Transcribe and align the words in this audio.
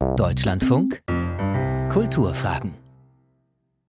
Deutschlandfunk. 0.00 1.02
Kulturfragen 1.90 2.79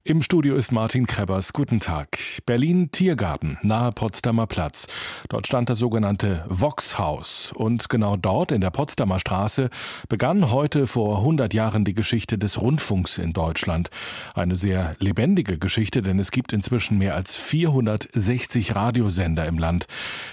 im 0.06 0.22
Studio 0.22 0.54
ist 0.54 0.70
Martin 0.70 1.08
Krebbers. 1.08 1.52
Guten 1.52 1.80
Tag. 1.80 2.18
Berlin 2.46 2.92
Tiergarten, 2.92 3.58
nahe 3.62 3.90
Potsdamer 3.90 4.46
Platz. 4.46 4.86
Dort 5.28 5.48
stand 5.48 5.68
das 5.68 5.80
sogenannte 5.80 6.44
Vox-Haus. 6.48 7.52
Und 7.52 7.88
genau 7.88 8.16
dort 8.16 8.52
in 8.52 8.60
der 8.60 8.70
Potsdamer 8.70 9.18
Straße 9.18 9.68
begann 10.08 10.52
heute 10.52 10.86
vor 10.86 11.18
100 11.18 11.52
Jahren 11.54 11.84
die 11.84 11.94
Geschichte 11.94 12.38
des 12.38 12.60
Rundfunks 12.60 13.18
in 13.18 13.32
Deutschland. 13.32 13.90
Eine 14.34 14.54
sehr 14.54 14.94
lebendige 15.00 15.58
Geschichte, 15.58 16.02
denn 16.02 16.20
es 16.20 16.30
gibt 16.30 16.52
inzwischen 16.52 16.98
mehr 16.98 17.16
als 17.16 17.34
460 17.34 18.76
Radiosender 18.76 19.44
im 19.46 19.58
Land. 19.58 19.88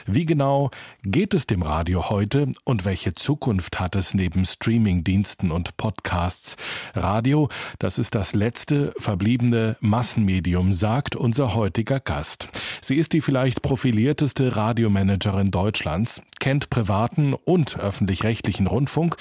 Wie 0.05 0.27
genau 0.27 0.69
geht 1.03 1.33
es 1.33 1.47
dem 1.47 1.63
Radio 1.63 2.11
heute 2.11 2.49
und 2.63 2.85
welche 2.85 3.15
Zukunft 3.15 3.79
hat 3.79 3.95
es 3.95 4.13
neben 4.13 4.45
Streamingdiensten 4.45 5.49
und 5.49 5.77
Podcasts? 5.77 6.57
Radio, 6.93 7.49
das 7.79 7.97
ist 7.97 8.13
das 8.13 8.35
letzte 8.35 8.93
verbliebene 8.99 9.62
Massenmedium, 9.79 10.73
sagt 10.73 11.15
unser 11.15 11.55
heutiger 11.55 11.99
Gast. 11.99 12.47
Sie 12.81 12.97
ist 12.97 13.13
die 13.13 13.21
vielleicht 13.21 13.61
profilierteste 13.61 14.55
Radiomanagerin 14.55 15.51
Deutschlands, 15.51 16.21
kennt 16.39 16.69
privaten 16.69 17.33
und 17.33 17.79
öffentlich-rechtlichen 17.79 18.67
Rundfunk, 18.67 19.15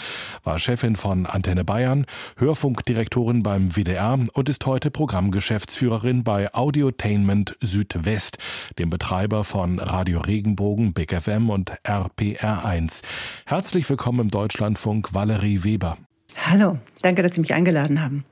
war 0.44 0.58
Chefin 0.58 0.96
von 0.96 1.26
Antenne 1.26 1.64
Bayern, 1.64 2.06
Hörfunkdirektorin 2.36 3.42
beim 3.42 3.76
WDR 3.76 4.18
und 4.32 4.48
ist 4.48 4.66
heute 4.66 4.90
Programmgeschäftsführerin 4.90 6.24
bei 6.24 6.52
Audiotainment 6.52 7.56
Südwest, 7.60 8.38
dem 8.78 8.90
Betreiber 8.90 9.44
von 9.44 9.78
Radio 9.78 10.20
Regenbogen, 10.20 10.92
Big 10.92 11.12
FM 11.12 11.50
und 11.50 11.72
RPR1. 11.84 13.02
Herzlich 13.46 13.88
willkommen 13.88 14.20
im 14.20 14.28
Deutschlandfunk, 14.30 15.14
Valerie 15.14 15.64
Weber. 15.64 15.98
Hallo, 16.36 16.78
danke, 17.02 17.22
dass 17.22 17.34
Sie 17.34 17.40
mich 17.40 17.54
eingeladen 17.54 18.00
haben. 18.00 18.24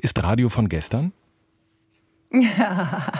Ist 0.00 0.22
Radio 0.22 0.48
von 0.48 0.68
gestern? 0.68 1.12
Ja, 2.32 3.12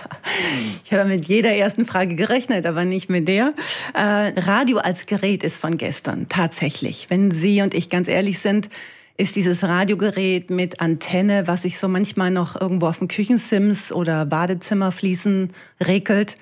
ich 0.85 0.93
habe 0.93 1.05
mit 1.05 1.27
jeder 1.27 1.55
ersten 1.55 1.85
Frage 1.85 2.15
gerechnet, 2.15 2.65
aber 2.65 2.87
nicht 2.87 3.11
mit 3.11 3.29
der. 3.29 3.53
Äh, 3.93 4.41
Radio 4.41 4.79
als 4.79 5.05
Gerät 5.05 5.43
ist 5.43 5.59
von 5.59 5.77
gestern, 5.77 6.29
tatsächlich. 6.31 7.07
Wenn 7.11 7.31
Sie 7.31 7.61
und 7.61 7.75
ich 7.75 7.91
ganz 7.91 8.09
ehrlich 8.09 8.39
sind, 8.39 8.71
ist 9.19 9.37
dieses 9.37 9.63
Radiogerät 9.63 10.51
mit 10.51 10.81
Antenne, 10.81 11.47
was 11.47 11.63
sich 11.63 11.79
so 11.79 11.89
manchmal 11.89 12.31
noch 12.31 12.59
irgendwo 12.59 12.87
auf 12.87 12.99
dem 12.99 13.09
Küchensims 13.09 13.93
oder 13.93 14.25
Badezimmerfliesen 14.25 15.53
regelt, 15.85 16.37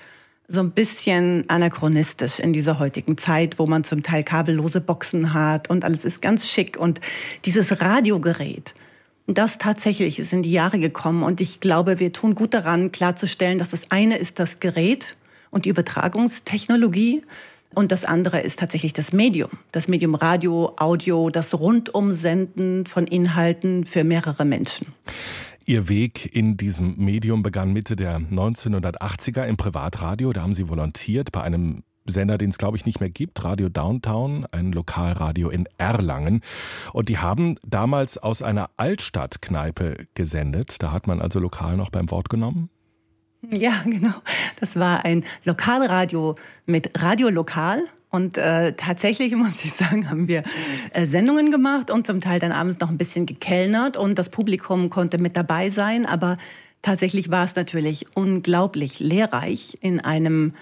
so 0.46 0.60
ein 0.60 0.70
bisschen 0.70 1.44
anachronistisch 1.48 2.38
in 2.38 2.52
dieser 2.52 2.78
heutigen 2.78 3.18
Zeit, 3.18 3.58
wo 3.58 3.66
man 3.66 3.84
zum 3.84 4.02
Teil 4.02 4.24
kabellose 4.24 4.80
Boxen 4.80 5.32
hat 5.32 5.70
und 5.70 5.84
alles 5.84 6.04
ist 6.04 6.22
ganz 6.22 6.48
schick. 6.48 6.76
Und 6.76 7.00
dieses 7.44 7.80
Radiogerät, 7.80 8.74
das 9.38 9.58
tatsächlich 9.58 10.18
ist 10.18 10.32
in 10.32 10.42
die 10.42 10.52
Jahre 10.52 10.78
gekommen 10.78 11.22
und 11.22 11.40
ich 11.40 11.60
glaube, 11.60 11.98
wir 11.98 12.12
tun 12.12 12.34
gut 12.34 12.54
daran, 12.54 12.92
klarzustellen, 12.92 13.58
dass 13.58 13.70
das 13.70 13.90
eine 13.90 14.16
ist 14.16 14.38
das 14.38 14.60
Gerät 14.60 15.16
und 15.50 15.64
die 15.64 15.68
Übertragungstechnologie 15.68 17.22
und 17.74 17.92
das 17.92 18.04
andere 18.04 18.40
ist 18.40 18.58
tatsächlich 18.58 18.92
das 18.92 19.12
Medium. 19.12 19.50
Das 19.72 19.88
Medium 19.88 20.14
Radio, 20.14 20.74
Audio, 20.78 21.30
das 21.30 21.54
Rundumsenden 21.54 22.86
von 22.86 23.06
Inhalten 23.06 23.84
für 23.84 24.04
mehrere 24.04 24.44
Menschen. 24.44 24.88
Ihr 25.66 25.88
Weg 25.88 26.34
in 26.34 26.56
diesem 26.56 26.96
Medium 26.96 27.42
begann 27.42 27.72
Mitte 27.72 27.94
der 27.94 28.18
1980er 28.18 29.44
im 29.44 29.56
Privatradio. 29.56 30.32
Da 30.32 30.42
haben 30.42 30.54
Sie 30.54 30.68
volontiert 30.68 31.30
bei 31.30 31.42
einem 31.42 31.84
Sender, 32.10 32.38
den 32.38 32.50
es 32.50 32.58
glaube 32.58 32.76
ich 32.76 32.86
nicht 32.86 33.00
mehr 33.00 33.10
gibt, 33.10 33.42
Radio 33.44 33.68
Downtown, 33.68 34.46
ein 34.52 34.72
Lokalradio 34.72 35.48
in 35.48 35.66
Erlangen. 35.78 36.42
Und 36.92 37.08
die 37.08 37.18
haben 37.18 37.56
damals 37.66 38.18
aus 38.18 38.42
einer 38.42 38.70
Altstadtkneipe 38.76 40.06
gesendet. 40.14 40.82
Da 40.82 40.92
hat 40.92 41.06
man 41.06 41.20
also 41.20 41.40
lokal 41.40 41.76
noch 41.76 41.90
beim 41.90 42.10
Wort 42.10 42.28
genommen. 42.28 42.70
Ja, 43.48 43.82
genau. 43.84 44.14
Das 44.58 44.76
war 44.76 45.04
ein 45.04 45.24
Lokalradio 45.44 46.36
mit 46.66 46.90
Radiolokal. 47.00 47.84
Und 48.10 48.36
äh, 48.36 48.74
tatsächlich, 48.74 49.34
muss 49.36 49.64
ich 49.64 49.72
sagen, 49.72 50.10
haben 50.10 50.28
wir 50.28 50.42
äh, 50.92 51.06
Sendungen 51.06 51.50
gemacht 51.50 51.90
und 51.90 52.06
zum 52.06 52.20
Teil 52.20 52.38
dann 52.38 52.52
abends 52.52 52.80
noch 52.80 52.90
ein 52.90 52.98
bisschen 52.98 53.26
gekellnert 53.26 53.96
und 53.96 54.18
das 54.18 54.28
Publikum 54.28 54.90
konnte 54.90 55.18
mit 55.18 55.36
dabei 55.36 55.70
sein. 55.70 56.06
Aber 56.06 56.36
tatsächlich 56.82 57.30
war 57.30 57.44
es 57.44 57.54
natürlich 57.54 58.06
unglaublich 58.14 59.00
lehrreich 59.00 59.78
in 59.80 60.00
einem 60.00 60.54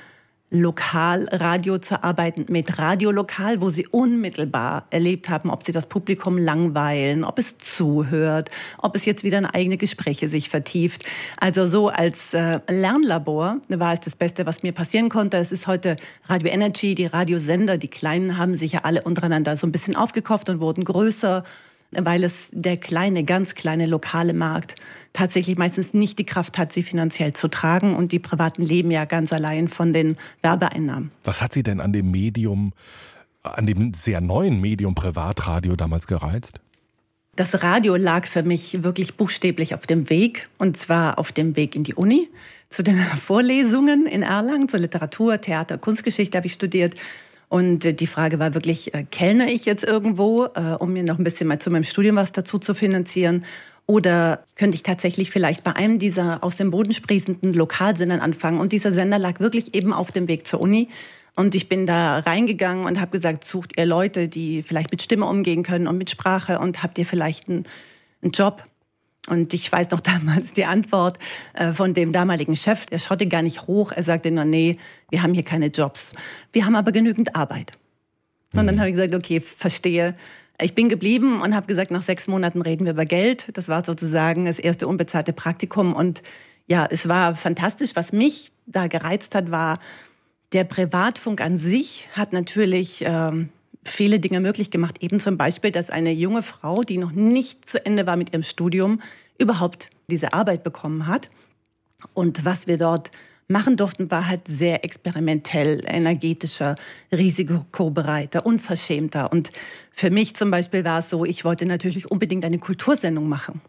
Lokalradio 0.50 1.76
zu 1.76 2.02
arbeiten, 2.02 2.46
mit 2.48 2.78
Radiolokal, 2.78 3.60
wo 3.60 3.68
sie 3.68 3.86
unmittelbar 3.86 4.86
erlebt 4.88 5.28
haben, 5.28 5.50
ob 5.50 5.64
sie 5.64 5.72
das 5.72 5.86
Publikum 5.86 6.38
langweilen, 6.38 7.22
ob 7.22 7.38
es 7.38 7.58
zuhört, 7.58 8.50
ob 8.78 8.96
es 8.96 9.04
jetzt 9.04 9.24
wieder 9.24 9.36
in 9.36 9.44
eigene 9.44 9.76
Gespräche 9.76 10.26
sich 10.28 10.48
vertieft. 10.48 11.04
Also 11.36 11.68
so 11.68 11.88
als 11.88 12.32
äh, 12.32 12.60
Lernlabor 12.66 13.58
war 13.68 13.92
es 13.92 14.00
das 14.00 14.16
Beste, 14.16 14.46
was 14.46 14.62
mir 14.62 14.72
passieren 14.72 15.10
konnte. 15.10 15.36
Es 15.36 15.52
ist 15.52 15.66
heute 15.66 15.96
Radio 16.24 16.48
Energy, 16.48 16.94
die 16.94 17.06
Radiosender, 17.06 17.76
die 17.76 17.88
Kleinen 17.88 18.38
haben 18.38 18.54
sich 18.54 18.72
ja 18.72 18.80
alle 18.84 19.02
untereinander 19.02 19.54
so 19.54 19.66
ein 19.66 19.72
bisschen 19.72 19.96
aufgekauft 19.96 20.48
und 20.48 20.60
wurden 20.60 20.84
größer 20.84 21.44
weil 21.90 22.24
es 22.24 22.50
der 22.52 22.76
kleine, 22.76 23.24
ganz 23.24 23.54
kleine 23.54 23.86
lokale 23.86 24.34
Markt 24.34 24.74
tatsächlich 25.12 25.56
meistens 25.56 25.94
nicht 25.94 26.18
die 26.18 26.26
Kraft 26.26 26.58
hat, 26.58 26.72
sie 26.72 26.82
finanziell 26.82 27.32
zu 27.32 27.48
tragen. 27.48 27.96
Und 27.96 28.12
die 28.12 28.18
Privaten 28.18 28.62
leben 28.62 28.90
ja 28.90 29.04
ganz 29.04 29.32
allein 29.32 29.68
von 29.68 29.92
den 29.92 30.16
Werbeeinnahmen. 30.42 31.10
Was 31.24 31.42
hat 31.42 31.52
Sie 31.52 31.62
denn 31.62 31.80
an 31.80 31.92
dem 31.92 32.10
Medium, 32.10 32.72
an 33.42 33.66
dem 33.66 33.94
sehr 33.94 34.20
neuen 34.20 34.60
Medium 34.60 34.94
Privatradio 34.94 35.76
damals 35.76 36.06
gereizt? 36.06 36.60
Das 37.36 37.62
Radio 37.62 37.94
lag 37.94 38.26
für 38.26 38.42
mich 38.42 38.82
wirklich 38.82 39.16
buchstäblich 39.16 39.72
auf 39.74 39.86
dem 39.86 40.10
Weg, 40.10 40.48
und 40.58 40.76
zwar 40.76 41.20
auf 41.20 41.30
dem 41.30 41.54
Weg 41.54 41.76
in 41.76 41.84
die 41.84 41.94
Uni, 41.94 42.28
zu 42.68 42.82
den 42.82 43.00
Vorlesungen 43.24 44.06
in 44.06 44.22
Erlangen, 44.22 44.68
zur 44.68 44.80
Literatur, 44.80 45.40
Theater, 45.40 45.78
Kunstgeschichte 45.78 46.36
habe 46.36 46.48
ich 46.48 46.52
studiert. 46.52 46.96
Und 47.48 47.84
äh, 47.84 47.94
die 47.94 48.06
Frage 48.06 48.38
war 48.38 48.54
wirklich, 48.54 48.94
äh, 48.94 49.04
kellne 49.04 49.50
ich 49.52 49.64
jetzt 49.64 49.84
irgendwo, 49.84 50.46
äh, 50.54 50.76
um 50.78 50.92
mir 50.92 51.02
noch 51.02 51.18
ein 51.18 51.24
bisschen 51.24 51.48
mal 51.48 51.58
zu 51.58 51.70
meinem 51.70 51.84
Studium 51.84 52.16
was 52.16 52.32
dazu 52.32 52.58
zu 52.58 52.74
finanzieren? 52.74 53.44
Oder 53.86 54.44
könnte 54.56 54.74
ich 54.74 54.82
tatsächlich 54.82 55.30
vielleicht 55.30 55.64
bei 55.64 55.74
einem 55.74 55.98
dieser 55.98 56.44
aus 56.44 56.56
dem 56.56 56.70
Boden 56.70 56.92
sprießenden 56.92 57.54
Lokalsendern 57.54 58.20
anfangen? 58.20 58.58
Und 58.58 58.72
dieser 58.72 58.92
Sender 58.92 59.18
lag 59.18 59.40
wirklich 59.40 59.74
eben 59.74 59.94
auf 59.94 60.12
dem 60.12 60.28
Weg 60.28 60.46
zur 60.46 60.60
Uni. 60.60 60.88
Und 61.36 61.54
ich 61.54 61.70
bin 61.70 61.86
da 61.86 62.18
reingegangen 62.18 62.84
und 62.84 63.00
habe 63.00 63.12
gesagt, 63.12 63.44
sucht 63.44 63.78
ihr 63.78 63.86
Leute, 63.86 64.28
die 64.28 64.62
vielleicht 64.62 64.90
mit 64.90 65.00
Stimme 65.00 65.24
umgehen 65.24 65.62
können 65.62 65.86
und 65.86 65.96
mit 65.96 66.10
Sprache 66.10 66.58
und 66.58 66.82
habt 66.82 66.98
ihr 66.98 67.06
vielleicht 67.06 67.48
einen, 67.48 67.64
einen 68.20 68.32
Job? 68.32 68.67
Und 69.28 69.54
ich 69.54 69.70
weiß 69.70 69.90
noch 69.90 70.00
damals 70.00 70.52
die 70.52 70.64
Antwort 70.64 71.18
äh, 71.54 71.72
von 71.72 71.94
dem 71.94 72.12
damaligen 72.12 72.56
Chef, 72.56 72.86
der 72.86 72.98
schaute 72.98 73.26
gar 73.26 73.42
nicht 73.42 73.66
hoch, 73.66 73.92
er 73.92 74.02
sagte 74.02 74.30
nur, 74.30 74.44
nee, 74.44 74.76
wir 75.10 75.22
haben 75.22 75.34
hier 75.34 75.44
keine 75.44 75.66
Jobs. 75.66 76.12
Wir 76.52 76.64
haben 76.64 76.76
aber 76.76 76.92
genügend 76.92 77.36
Arbeit. 77.36 77.72
Und 78.52 78.66
dann 78.66 78.76
mhm. 78.76 78.80
habe 78.80 78.88
ich 78.90 78.96
gesagt, 78.96 79.14
okay, 79.14 79.40
verstehe. 79.40 80.16
Ich 80.60 80.74
bin 80.74 80.88
geblieben 80.88 81.40
und 81.40 81.54
habe 81.54 81.66
gesagt, 81.66 81.90
nach 81.90 82.02
sechs 82.02 82.26
Monaten 82.26 82.62
reden 82.62 82.84
wir 82.84 82.92
über 82.92 83.04
Geld. 83.04 83.48
Das 83.52 83.68
war 83.68 83.84
sozusagen 83.84 84.46
das 84.46 84.58
erste 84.58 84.88
unbezahlte 84.88 85.32
Praktikum. 85.32 85.94
Und 85.94 86.22
ja, 86.66 86.86
es 86.90 87.08
war 87.08 87.34
fantastisch. 87.34 87.90
Was 87.94 88.12
mich 88.12 88.50
da 88.66 88.88
gereizt 88.88 89.34
hat, 89.34 89.50
war, 89.50 89.78
der 90.52 90.64
Privatfunk 90.64 91.40
an 91.40 91.58
sich 91.58 92.08
hat 92.12 92.32
natürlich 92.32 93.04
ähm, 93.06 93.50
viele 93.84 94.20
Dinge 94.20 94.40
möglich 94.40 94.70
gemacht. 94.70 94.96
Eben 95.00 95.20
zum 95.20 95.36
Beispiel, 95.36 95.70
dass 95.70 95.90
eine 95.90 96.12
junge 96.12 96.42
Frau, 96.42 96.82
die 96.82 96.98
noch 96.98 97.12
nicht 97.12 97.68
zu 97.68 97.84
Ende 97.84 98.06
war 98.06 98.16
mit 98.16 98.32
ihrem 98.32 98.42
Studium, 98.42 99.00
überhaupt 99.38 99.90
diese 100.10 100.32
Arbeit 100.32 100.64
bekommen 100.64 101.06
hat. 101.06 101.30
Und 102.14 102.44
was 102.44 102.66
wir 102.66 102.76
dort 102.76 103.10
machen 103.48 103.76
durften, 103.76 104.10
war 104.10 104.28
halt 104.28 104.42
sehr 104.46 104.84
experimentell, 104.84 105.82
energetischer, 105.86 106.76
risikobereiter, 107.10 108.44
unverschämter. 108.44 109.32
Und 109.32 109.50
für 109.90 110.10
mich 110.10 110.36
zum 110.36 110.50
Beispiel 110.50 110.84
war 110.84 110.98
es 110.98 111.10
so, 111.10 111.24
ich 111.24 111.44
wollte 111.44 111.66
natürlich 111.66 112.10
unbedingt 112.10 112.44
eine 112.44 112.58
Kultursendung 112.58 113.28
machen. 113.28 113.60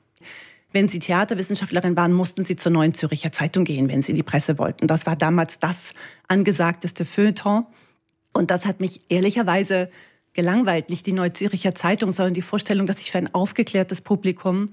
Wenn 0.72 0.88
Sie 0.88 1.00
Theaterwissenschaftlerin 1.00 1.96
waren, 1.96 2.14
mussten 2.14 2.46
Sie 2.46 2.56
zur 2.56 2.72
Neuen 2.72 2.94
Zürcher 2.94 3.32
Zeitung 3.32 3.64
gehen, 3.64 3.90
wenn 3.90 4.04
Sie 4.04 4.12
in 4.12 4.16
die 4.16 4.24
Presse 4.24 4.60
wollten. 4.60 4.86
Das 4.86 5.08
war 5.08 5.16
damals 5.16 5.58
das 5.60 5.92
angesagteste 6.28 7.06
Feuilleton. 7.06 7.66
Und 8.40 8.52
das 8.52 8.66
hat 8.66 8.80
mich 8.80 9.02
ehrlicherweise 9.10 9.90
gelangweilt. 10.32 10.90
Nicht 10.90 11.06
die 11.06 11.12
Neue 11.12 11.34
Zürcher 11.34 11.76
Zeitung, 11.76 12.14
sondern 12.14 12.34
die 12.34 12.42
Vorstellung, 12.42 12.88
dass 12.88 13.00
ich 13.02 13.12
für 13.12 13.18
ein 13.18 13.34
aufgeklärtes 13.34 14.00
Publikum 14.00 14.70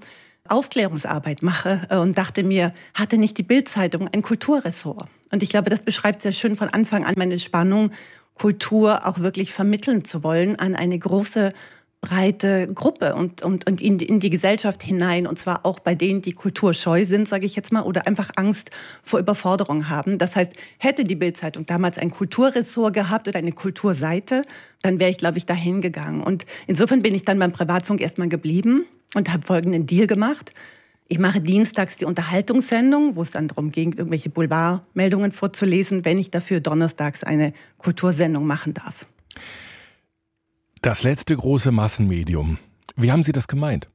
Aufklärungsarbeit 0.47 1.43
mache 1.43 1.81
äh, 1.89 1.97
und 1.97 2.17
dachte 2.17 2.43
mir, 2.43 2.73
hatte 2.93 3.17
nicht 3.17 3.37
die 3.37 3.43
Bildzeitung 3.43 4.07
ein 4.07 4.21
Kulturressort? 4.21 5.09
Und 5.31 5.43
ich 5.43 5.49
glaube, 5.49 5.69
das 5.69 5.81
beschreibt 5.81 6.21
sehr 6.21 6.31
schön 6.31 6.55
von 6.55 6.69
Anfang 6.69 7.05
an 7.05 7.15
meine 7.17 7.37
Spannung, 7.39 7.91
Kultur 8.35 9.05
auch 9.05 9.19
wirklich 9.19 9.51
vermitteln 9.51 10.05
zu 10.05 10.23
wollen 10.23 10.57
an 10.57 10.73
eine 10.73 10.97
große 10.97 11.51
breite 12.01 12.67
Gruppe 12.73 13.15
und, 13.15 13.41
und, 13.41 13.67
und 13.67 13.81
in, 13.81 13.99
in 13.99 14.19
die 14.19 14.29
Gesellschaft 14.29 14.83
hinein. 14.83 15.27
Und 15.27 15.39
zwar 15.39 15.65
auch 15.65 15.79
bei 15.79 15.95
denen, 15.95 16.21
die 16.21 16.33
kulturscheu 16.33 17.05
sind, 17.05 17.27
sage 17.27 17.45
ich 17.45 17.55
jetzt 17.55 17.71
mal, 17.71 17.81
oder 17.81 18.07
einfach 18.07 18.29
Angst 18.35 18.69
vor 19.03 19.19
Überforderung 19.19 19.89
haben. 19.89 20.17
Das 20.17 20.35
heißt, 20.35 20.53
hätte 20.77 21.03
die 21.03 21.15
Bildzeitung 21.15 21.65
damals 21.65 21.97
ein 21.97 22.11
Kulturressort 22.11 22.93
gehabt 22.93 23.27
oder 23.27 23.39
eine 23.39 23.51
Kulturseite, 23.51 24.43
dann 24.81 24.99
wäre 24.99 25.09
ich, 25.09 25.17
glaube 25.17 25.37
ich, 25.39 25.45
dahin 25.45 25.81
gegangen. 25.81 26.21
Und 26.21 26.45
insofern 26.67 27.01
bin 27.01 27.15
ich 27.15 27.25
dann 27.25 27.39
beim 27.39 27.51
Privatfunk 27.51 27.99
erstmal 27.99 28.29
geblieben 28.29 28.85
und 29.15 29.31
habe 29.33 29.45
folgenden 29.45 29.87
Deal 29.87 30.07
gemacht. 30.07 30.53
Ich 31.09 31.19
mache 31.19 31.39
dienstags 31.39 31.95
die 31.95 32.05
Unterhaltungssendung, 32.05 33.15
wo 33.15 33.21
es 33.21 33.31
dann 33.31 33.47
darum 33.47 33.71
ging, 33.71 33.93
irgendwelche 33.93 34.29
Boulevardmeldungen 34.29 35.31
vorzulesen, 35.31 36.03
wenn 36.03 36.19
ich 36.19 36.31
dafür 36.31 36.59
donnerstags 36.59 37.23
eine 37.23 37.53
Kultursendung 37.77 38.45
machen 38.45 38.73
darf. 38.73 39.05
Das 40.87 41.03
letzte 41.03 41.35
große 41.35 41.73
Massenmedium. 41.73 42.59
Wie 42.95 43.11
haben 43.11 43.21
Sie 43.21 43.33
das 43.33 43.49
gemeint? 43.49 43.89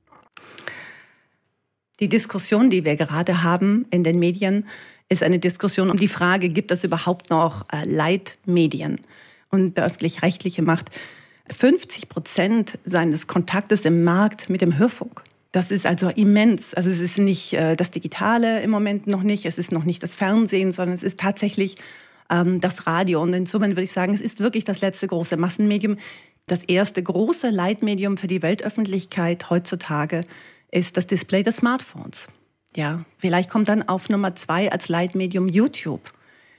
Die 2.01 2.09
Diskussion, 2.11 2.69
die 2.69 2.85
wir 2.85 2.97
gerade 2.97 3.43
haben 3.43 3.87
in 3.91 4.05
den 4.05 4.19
Medien, 4.19 4.69
ist 5.09 5.23
eine 5.23 5.39
Diskussion 5.39 5.91
um 5.91 5.97
die 5.97 6.07
Frage, 6.07 6.49
gibt 6.49 6.71
es 6.71 6.85
überhaupt 6.85 7.31
noch 7.31 7.65
äh, 7.73 7.89
Leitmedien? 7.89 9.01
Und 9.49 9.79
der 9.79 9.87
öffentlich-rechtliche 9.87 10.61
macht 10.61 10.91
50 11.49 12.11
Prozent 12.11 12.79
seines 12.85 13.27
Kontaktes 13.27 13.87
im 13.87 14.05
Markt 14.05 14.51
mit 14.51 14.61
dem 14.61 14.77
Hörfunk. 14.77 15.23
Das 15.51 15.71
ist 15.71 15.87
also 15.87 16.11
immens. 16.11 16.75
Also 16.75 16.91
es 16.91 17.01
ist 17.01 17.17
nicht 17.17 17.55
äh, 17.55 17.75
das 17.75 17.91
Digitale 17.91 18.61
im 18.61 18.69
Moment 18.69 19.07
noch 19.07 19.23
nicht, 19.23 19.47
es 19.47 19.57
ist 19.57 19.73
noch 19.73 19.85
nicht 19.85 20.03
das 20.03 20.15
Fernsehen, 20.15 20.73
sondern 20.73 20.95
es 20.95 21.03
ist 21.03 21.19
tatsächlich 21.19 21.79
ähm, 22.29 22.61
das 22.61 22.87
Radio. 22.87 23.23
Und 23.23 23.33
insofern 23.33 23.71
würde 23.71 23.85
ich 23.85 23.93
sagen, 23.93 24.13
es 24.13 24.21
ist 24.21 24.41
wirklich 24.41 24.65
das 24.65 24.83
letzte 24.83 25.07
große 25.07 25.39
Massenmedium. 25.39 25.97
Das 26.47 26.65
erste 26.65 27.03
große 27.03 27.51
Leitmedium 27.51 28.17
für 28.17 28.27
die 28.27 28.43
Weltöffentlichkeit 28.43 29.51
heutzutage 29.51 30.23
ist 30.71 30.97
das 30.97 31.07
Display 31.07 31.43
des 31.43 31.57
Smartphones. 31.57 32.29
Ja, 32.75 33.05
vielleicht 33.19 33.51
kommt 33.51 33.69
dann 33.69 33.83
auf 33.83 34.09
Nummer 34.09 34.35
zwei 34.35 34.73
als 34.73 34.89
Leitmedium 34.89 35.49
YouTube. 35.49 36.13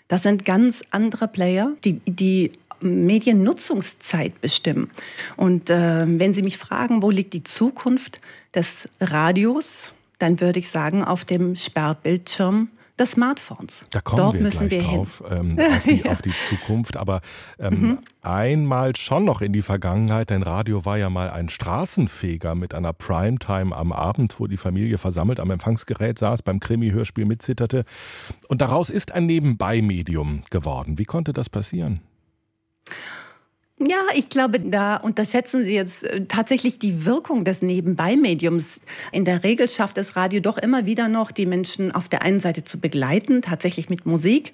Das 0.07 0.23
sind 0.23 0.45
ganz 0.45 0.83
andere 0.91 1.27
Player, 1.27 1.71
die, 1.83 1.99
die 2.05 2.51
Mediennutzungszeit 2.81 4.39
bestimmen. 4.41 4.91
Und 5.37 5.69
äh, 5.69 6.05
wenn 6.07 6.33
Sie 6.33 6.43
mich 6.43 6.57
fragen, 6.57 7.01
wo 7.01 7.09
liegt 7.09 7.33
die 7.33 7.43
Zukunft 7.43 8.19
des 8.53 8.87
Radios, 8.99 9.93
dann 10.19 10.39
würde 10.39 10.59
ich 10.59 10.69
sagen, 10.69 11.03
auf 11.03 11.25
dem 11.25 11.55
Sperrbildschirm 11.55 12.69
des 12.99 13.11
Smartphones. 13.11 13.85
Da 13.89 14.01
kommen 14.01 14.21
Dort 14.21 14.33
wir 14.35 14.41
müssen 14.41 14.69
gleich 14.69 14.81
wir 14.81 14.87
drauf, 14.87 15.23
ähm, 15.29 15.59
auf, 15.75 15.83
die, 15.83 16.01
ja. 16.03 16.11
auf, 16.11 16.21
die, 16.21 16.33
Zukunft. 16.49 16.97
Aber 16.97 17.21
ähm, 17.59 17.81
mhm. 17.81 17.99
einmal 18.21 18.95
schon 18.95 19.25
noch 19.25 19.41
in 19.41 19.53
die 19.53 19.61
Vergangenheit, 19.61 20.29
denn 20.29 20.43
Radio 20.43 20.85
war 20.85 20.97
ja 20.97 21.09
mal 21.09 21.29
ein 21.29 21.49
Straßenfeger 21.49 22.55
mit 22.55 22.73
einer 22.73 22.93
Primetime 22.93 23.75
am 23.75 23.91
Abend, 23.91 24.39
wo 24.39 24.47
die 24.47 24.57
Familie 24.57 24.97
versammelt 24.97 25.39
am 25.39 25.49
Empfangsgerät 25.49 26.19
saß, 26.19 26.43
beim 26.43 26.59
Krimi-Hörspiel 26.59 27.25
mitzitterte. 27.25 27.85
Und 28.47 28.61
daraus 28.61 28.89
ist 28.89 29.11
ein 29.11 29.25
Nebenbei-Medium 29.25 30.41
geworden. 30.49 30.99
Wie 30.99 31.05
konnte 31.05 31.33
das 31.33 31.49
passieren? 31.49 32.01
Ja, 33.85 34.05
ich 34.15 34.29
glaube, 34.29 34.59
da 34.59 34.95
unterschätzen 34.95 35.63
Sie 35.63 35.73
jetzt 35.73 36.03
äh, 36.03 36.25
tatsächlich 36.25 36.79
die 36.79 37.05
Wirkung 37.05 37.43
des 37.43 37.61
Nebenbei-Mediums. 37.61 38.79
In 39.11 39.25
der 39.25 39.43
Regel 39.43 39.67
schafft 39.67 39.97
das 39.97 40.15
Radio 40.15 40.39
doch 40.39 40.57
immer 40.57 40.85
wieder 40.85 41.09
noch, 41.09 41.31
die 41.31 41.45
Menschen 41.45 41.91
auf 41.91 42.07
der 42.07 42.21
einen 42.21 42.39
Seite 42.39 42.63
zu 42.63 42.79
begleiten, 42.79 43.41
tatsächlich 43.41 43.89
mit 43.89 44.05
Musik 44.05 44.51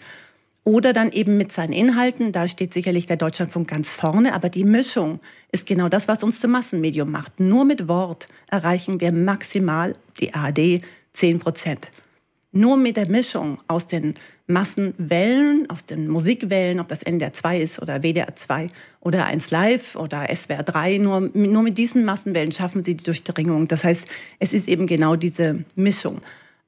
oder 0.64 0.94
dann 0.94 1.12
eben 1.12 1.38
mit 1.38 1.52
seinen 1.52 1.74
Inhalten. 1.74 2.32
Da 2.32 2.48
steht 2.48 2.74
sicherlich 2.74 3.06
der 3.06 3.18
Deutschlandfunk 3.18 3.68
ganz 3.68 3.92
vorne, 3.92 4.34
aber 4.34 4.50
die 4.50 4.64
Mischung 4.64 5.20
ist 5.52 5.68
genau 5.68 5.90
das, 5.90 6.08
was 6.08 6.24
uns 6.24 6.40
zum 6.40 6.52
Massenmedium 6.52 7.12
macht. 7.12 7.40
Nur 7.40 7.66
mit 7.66 7.88
Wort 7.88 8.28
erreichen 8.48 9.00
wir 9.00 9.12
maximal 9.12 9.96
die 10.20 10.34
ARD 10.34 10.82
10 11.14 11.40
Prozent. 11.40 11.92
Nur 12.52 12.78
mit 12.78 12.98
der 12.98 13.10
Mischung 13.10 13.60
aus 13.68 13.86
den 13.86 14.16
Massenwellen, 14.50 15.70
aus 15.70 15.86
den 15.86 16.08
Musikwellen, 16.08 16.80
ob 16.80 16.88
das 16.88 17.04
NDR 17.04 17.34
2 17.34 17.60
ist 17.60 17.82
oder 17.82 18.02
WDR 18.02 18.36
2 18.36 18.70
oder 19.00 19.26
1 19.26 19.52
Live 19.52 19.96
oder 19.96 20.28
SWR 20.36 20.64
3, 20.64 20.98
nur, 20.98 21.22
nur 21.34 21.64
mit 21.64 21.78
diesen 21.78 22.04
Massenwellen 22.04 22.52
schaffen 22.52 22.84
sie 22.84 22.96
die 22.96 23.04
Durchdringung. 23.04 23.68
Das 23.68 23.84
heißt, 23.84 24.06
es 24.40 24.54
ist 24.54 24.68
eben 24.68 24.88
genau 24.88 25.16
diese 25.16 25.64
Mischung. 25.76 26.22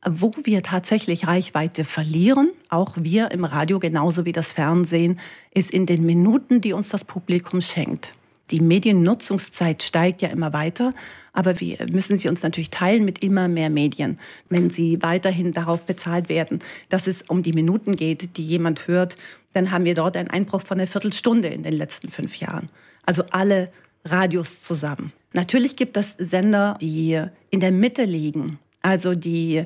Wo 0.08 0.34
wir 0.44 0.64
tatsächlich 0.64 1.28
Reichweite 1.28 1.84
verlieren, 1.84 2.52
auch 2.70 2.96
wir 2.98 3.32
im 3.32 3.46
Radio 3.46 3.80
genauso 3.80 4.26
wie 4.26 4.32
das 4.32 4.52
Fernsehen, 4.52 5.20
ist 5.54 5.72
in 5.72 5.86
den 5.86 6.06
Minuten, 6.06 6.62
die 6.62 6.74
uns 6.74 6.90
das 6.90 7.04
Publikum 7.04 7.62
schenkt. 7.62 8.12
Die 8.52 8.62
Mediennutzungszeit 8.62 9.84
steigt 9.84 10.22
ja 10.22 10.30
immer 10.30 10.54
weiter, 10.54 10.94
aber 11.34 11.60
wir 11.60 11.78
müssen 11.90 12.18
sie 12.18 12.28
uns 12.28 12.44
natürlich 12.44 12.70
teilen 12.70 13.06
mit 13.06 13.24
immer 13.24 13.48
mehr 13.48 13.70
Medien. 13.70 14.20
Wenn 14.50 14.70
sie 14.70 15.02
weiterhin 15.02 15.52
darauf 15.52 15.84
bezahlt 15.84 16.30
werden, 16.30 16.60
dass 16.90 17.08
es 17.08 17.24
um 17.24 17.44
die 17.44 17.54
Minuten 17.54 17.96
geht, 17.96 18.38
die 18.38 18.46
jemand 18.46 18.88
hört, 18.88 19.18
dann 19.54 19.72
haben 19.72 19.86
wir 19.86 19.96
dort 19.96 20.18
einen 20.18 20.30
Einbruch 20.30 20.62
von 20.62 20.80
einer 20.80 20.88
Viertelstunde 20.88 21.50
in 21.50 21.64
den 21.64 21.74
letzten 21.74 22.10
fünf 22.10 22.36
Jahren. 22.36 22.70
Also 23.06 23.24
alle 23.32 23.72
Radios 24.06 24.64
zusammen. 24.64 25.12
Natürlich 25.34 25.76
gibt 25.76 25.98
es 25.98 26.16
Sender, 26.18 26.78
die 26.82 27.22
in 27.50 27.60
der 27.60 27.72
Mitte 27.72 28.04
liegen, 28.04 28.60
also 28.82 29.16
die 29.16 29.66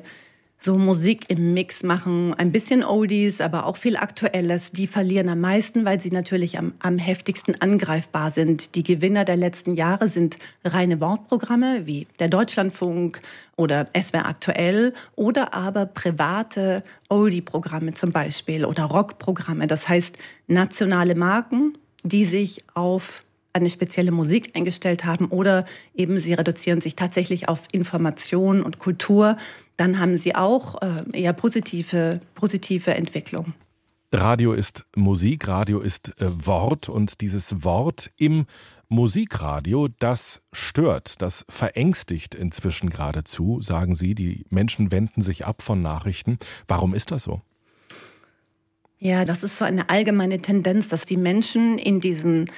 so 0.60 0.76
Musik 0.76 1.30
im 1.30 1.54
Mix 1.54 1.82
machen, 1.82 2.34
ein 2.34 2.50
bisschen 2.50 2.82
Oldies, 2.82 3.40
aber 3.40 3.66
auch 3.66 3.76
viel 3.76 3.96
Aktuelles. 3.96 4.72
Die 4.72 4.86
verlieren 4.86 5.28
am 5.28 5.40
meisten, 5.40 5.84
weil 5.84 6.00
sie 6.00 6.10
natürlich 6.10 6.58
am, 6.58 6.72
am 6.80 6.98
heftigsten 6.98 7.60
angreifbar 7.60 8.32
sind. 8.32 8.74
Die 8.74 8.82
Gewinner 8.82 9.24
der 9.24 9.36
letzten 9.36 9.74
Jahre 9.74 10.08
sind 10.08 10.38
reine 10.64 11.00
Wortprogramme 11.00 11.86
wie 11.86 12.06
der 12.18 12.28
Deutschlandfunk 12.28 13.20
oder 13.56 13.88
SWR 13.96 14.26
aktuell 14.26 14.94
oder 15.14 15.54
aber 15.54 15.86
private 15.86 16.82
Oldie-Programme 17.08 17.94
zum 17.94 18.10
Beispiel 18.10 18.64
oder 18.64 18.84
Rockprogramme. 18.84 19.66
Das 19.66 19.88
heißt 19.88 20.16
nationale 20.48 21.14
Marken, 21.14 21.78
die 22.02 22.24
sich 22.24 22.64
auf 22.74 23.20
eine 23.56 23.70
spezielle 23.70 24.12
Musik 24.12 24.52
eingestellt 24.54 25.04
haben 25.04 25.26
oder 25.26 25.64
eben 25.94 26.18
sie 26.18 26.34
reduzieren 26.34 26.80
sich 26.80 26.96
tatsächlich 26.96 27.48
auf 27.48 27.68
Information 27.72 28.62
und 28.62 28.78
Kultur 28.78 29.36
dann 29.76 29.98
haben 29.98 30.16
sie 30.16 30.34
auch 30.34 30.80
äh, 30.80 31.04
eher 31.12 31.32
positive, 31.32 32.20
positive 32.34 32.94
Entwicklung. 32.94 33.54
Radio 34.12 34.52
ist 34.52 34.86
Musik, 34.94 35.48
Radio 35.48 35.80
ist 35.80 36.20
äh, 36.20 36.46
Wort 36.46 36.88
und 36.88 37.20
dieses 37.20 37.64
Wort 37.64 38.10
im 38.16 38.46
Musikradio, 38.88 39.88
das 39.98 40.42
stört, 40.52 41.20
das 41.20 41.44
verängstigt 41.48 42.34
inzwischen 42.36 42.88
geradezu, 42.88 43.60
sagen 43.60 43.96
Sie. 43.96 44.14
Die 44.14 44.46
Menschen 44.48 44.92
wenden 44.92 45.22
sich 45.22 45.44
ab 45.44 45.60
von 45.60 45.82
Nachrichten. 45.82 46.38
Warum 46.68 46.94
ist 46.94 47.10
das 47.10 47.24
so? 47.24 47.42
Ja, 48.98 49.24
das 49.24 49.42
ist 49.42 49.58
so 49.58 49.64
eine 49.64 49.90
allgemeine 49.90 50.40
Tendenz, 50.40 50.88
dass 50.88 51.04
die 51.04 51.16
Menschen 51.16 51.78
in 51.78 52.00
diesen 52.00 52.50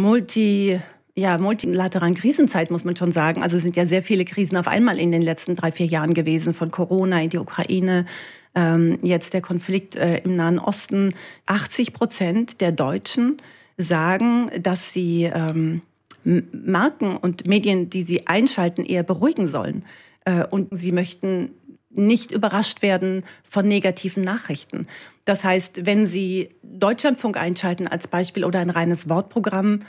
Multi 0.00 0.80
ja, 1.18 1.36
multilateralen 1.36 2.14
Krisenzeit, 2.14 2.70
muss 2.70 2.84
man 2.84 2.94
schon 2.94 3.10
sagen. 3.10 3.42
Also 3.42 3.56
es 3.56 3.64
sind 3.64 3.74
ja 3.74 3.86
sehr 3.86 4.04
viele 4.04 4.24
Krisen 4.24 4.56
auf 4.56 4.68
einmal 4.68 5.00
in 5.00 5.10
den 5.10 5.22
letzten 5.22 5.56
drei, 5.56 5.72
vier 5.72 5.86
Jahren 5.86 6.14
gewesen, 6.14 6.54
von 6.54 6.70
Corona 6.70 7.20
in 7.20 7.30
die 7.30 7.38
Ukraine, 7.38 8.06
ähm, 8.54 9.00
jetzt 9.02 9.34
der 9.34 9.40
Konflikt 9.40 9.96
äh, 9.96 10.18
im 10.18 10.36
Nahen 10.36 10.60
Osten. 10.60 11.14
80 11.46 11.92
Prozent 11.92 12.60
der 12.60 12.70
Deutschen 12.70 13.38
sagen, 13.76 14.46
dass 14.62 14.92
sie 14.92 15.24
ähm, 15.24 15.82
Marken 16.24 17.16
und 17.16 17.48
Medien, 17.48 17.90
die 17.90 18.04
sie 18.04 18.28
einschalten, 18.28 18.84
eher 18.84 19.02
beruhigen 19.02 19.48
sollen. 19.48 19.84
Äh, 20.24 20.44
und 20.44 20.68
sie 20.70 20.92
möchten 20.92 21.50
nicht 21.90 22.30
überrascht 22.30 22.80
werden 22.80 23.24
von 23.42 23.66
negativen 23.66 24.22
Nachrichten. 24.22 24.86
Das 25.28 25.44
heißt, 25.44 25.84
wenn 25.84 26.06
Sie 26.06 26.48
Deutschlandfunk 26.62 27.36
einschalten 27.36 27.86
als 27.86 28.08
Beispiel 28.08 28.46
oder 28.46 28.60
ein 28.60 28.70
reines 28.70 29.10
Wortprogramm, 29.10 29.82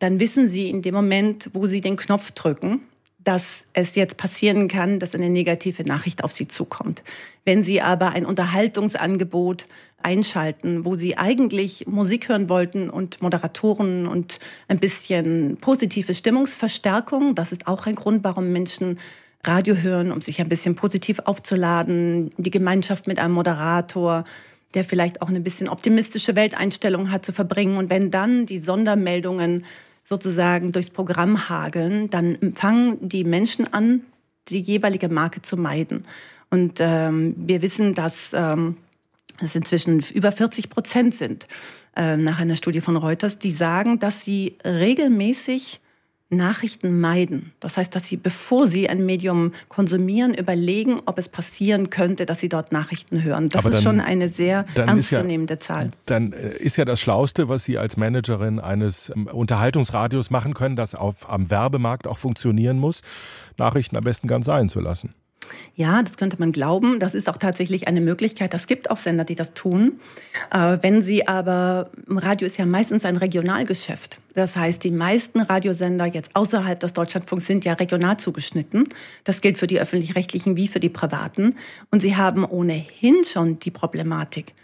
dann 0.00 0.18
wissen 0.18 0.48
Sie 0.48 0.68
in 0.68 0.82
dem 0.82 0.96
Moment, 0.96 1.48
wo 1.52 1.68
Sie 1.68 1.80
den 1.80 1.94
Knopf 1.94 2.32
drücken, 2.32 2.80
dass 3.20 3.66
es 3.72 3.94
jetzt 3.94 4.16
passieren 4.16 4.66
kann, 4.66 4.98
dass 4.98 5.14
eine 5.14 5.30
negative 5.30 5.84
Nachricht 5.84 6.24
auf 6.24 6.32
Sie 6.32 6.48
zukommt. 6.48 7.04
Wenn 7.44 7.62
Sie 7.62 7.80
aber 7.80 8.14
ein 8.14 8.26
Unterhaltungsangebot 8.26 9.66
einschalten, 10.02 10.84
wo 10.84 10.96
Sie 10.96 11.16
eigentlich 11.16 11.86
Musik 11.86 12.28
hören 12.28 12.48
wollten 12.48 12.90
und 12.90 13.22
Moderatoren 13.22 14.08
und 14.08 14.40
ein 14.66 14.80
bisschen 14.80 15.56
positive 15.60 16.14
Stimmungsverstärkung, 16.14 17.36
das 17.36 17.52
ist 17.52 17.68
auch 17.68 17.86
ein 17.86 17.94
Grund, 17.94 18.24
warum 18.24 18.50
Menschen 18.50 18.98
Radio 19.44 19.76
hören, 19.76 20.10
um 20.10 20.20
sich 20.20 20.40
ein 20.40 20.48
bisschen 20.48 20.74
positiv 20.74 21.20
aufzuladen, 21.20 22.32
die 22.38 22.50
Gemeinschaft 22.50 23.06
mit 23.06 23.20
einem 23.20 23.34
Moderator, 23.34 24.24
der 24.74 24.84
vielleicht 24.84 25.22
auch 25.22 25.28
eine 25.28 25.40
bisschen 25.40 25.68
optimistische 25.68 26.36
Welteinstellung 26.36 27.10
hat, 27.10 27.24
zu 27.24 27.32
verbringen. 27.32 27.76
Und 27.76 27.90
wenn 27.90 28.10
dann 28.10 28.46
die 28.46 28.58
Sondermeldungen 28.58 29.64
sozusagen 30.08 30.72
durchs 30.72 30.90
Programm 30.90 31.48
hageln, 31.48 32.10
dann 32.10 32.54
fangen 32.54 33.08
die 33.08 33.24
Menschen 33.24 33.72
an, 33.72 34.02
die 34.48 34.60
jeweilige 34.60 35.08
Marke 35.08 35.42
zu 35.42 35.56
meiden. 35.56 36.04
Und 36.50 36.78
ähm, 36.80 37.34
wir 37.36 37.62
wissen, 37.62 37.94
dass 37.94 38.32
ähm, 38.34 38.76
es 39.40 39.54
inzwischen 39.54 40.00
über 40.12 40.32
40 40.32 40.68
Prozent 40.68 41.14
sind, 41.14 41.46
äh, 41.96 42.16
nach 42.16 42.38
einer 42.38 42.56
Studie 42.56 42.80
von 42.80 42.96
Reuters, 42.96 43.38
die 43.38 43.52
sagen, 43.52 43.98
dass 43.98 44.22
sie 44.22 44.56
regelmäßig 44.64 45.80
Nachrichten 46.30 47.00
meiden. 47.00 47.52
Das 47.58 47.76
heißt, 47.76 47.94
dass 47.94 48.06
sie, 48.06 48.16
bevor 48.16 48.68
sie 48.68 48.88
ein 48.88 49.04
Medium 49.04 49.52
konsumieren, 49.68 50.32
überlegen, 50.32 51.00
ob 51.06 51.18
es 51.18 51.28
passieren 51.28 51.90
könnte, 51.90 52.24
dass 52.24 52.38
sie 52.38 52.48
dort 52.48 52.70
Nachrichten 52.70 53.22
hören. 53.22 53.48
Das 53.48 53.58
Aber 53.58 53.70
ist 53.70 53.76
dann, 53.76 53.82
schon 53.82 54.00
eine 54.00 54.28
sehr 54.28 54.64
ernstzunehmende 54.76 55.54
ja, 55.54 55.60
Zahl. 55.60 55.90
Dann 56.06 56.32
äh, 56.32 56.56
ist 56.56 56.76
ja 56.76 56.84
das 56.84 57.00
Schlauste, 57.00 57.48
was 57.48 57.64
Sie 57.64 57.78
als 57.78 57.96
Managerin 57.96 58.60
eines 58.60 59.10
ähm, 59.10 59.26
Unterhaltungsradios 59.26 60.30
machen 60.30 60.54
können, 60.54 60.76
das 60.76 60.94
auf, 60.94 61.28
am 61.28 61.50
Werbemarkt 61.50 62.06
auch 62.06 62.18
funktionieren 62.18 62.78
muss, 62.78 63.02
Nachrichten 63.58 63.96
am 63.96 64.04
besten 64.04 64.28
ganz 64.28 64.46
sein 64.46 64.68
zu 64.68 64.80
lassen. 64.80 65.14
Ja, 65.74 66.02
das 66.02 66.16
könnte 66.16 66.36
man 66.38 66.52
glauben. 66.52 67.00
Das 67.00 67.14
ist 67.14 67.28
auch 67.28 67.36
tatsächlich 67.36 67.88
eine 67.88 68.00
Möglichkeit. 68.00 68.54
Es 68.54 68.66
gibt 68.66 68.90
auch 68.90 68.98
Sender, 68.98 69.24
die 69.24 69.34
das 69.34 69.54
tun. 69.54 70.00
Äh, 70.52 70.78
wenn 70.82 71.02
sie 71.02 71.26
aber, 71.26 71.90
Radio 72.08 72.46
ist 72.46 72.58
ja 72.58 72.66
meistens 72.66 73.04
ein 73.04 73.16
Regionalgeschäft. 73.16 74.18
Das 74.34 74.56
heißt, 74.56 74.82
die 74.84 74.90
meisten 74.90 75.40
Radiosender 75.40 76.06
jetzt 76.06 76.34
außerhalb 76.34 76.78
des 76.78 76.92
Deutschlandfunks 76.92 77.46
sind 77.46 77.64
ja 77.64 77.74
regional 77.74 78.18
zugeschnitten. 78.18 78.88
Das 79.24 79.40
gilt 79.40 79.58
für 79.58 79.66
die 79.66 79.80
öffentlich-rechtlichen 79.80 80.56
wie 80.56 80.68
für 80.68 80.80
die 80.80 80.88
privaten. 80.88 81.56
Und 81.90 82.00
sie 82.00 82.16
haben 82.16 82.44
ohnehin 82.44 83.24
schon 83.24 83.58
die 83.58 83.70
Problematik, 83.70 84.54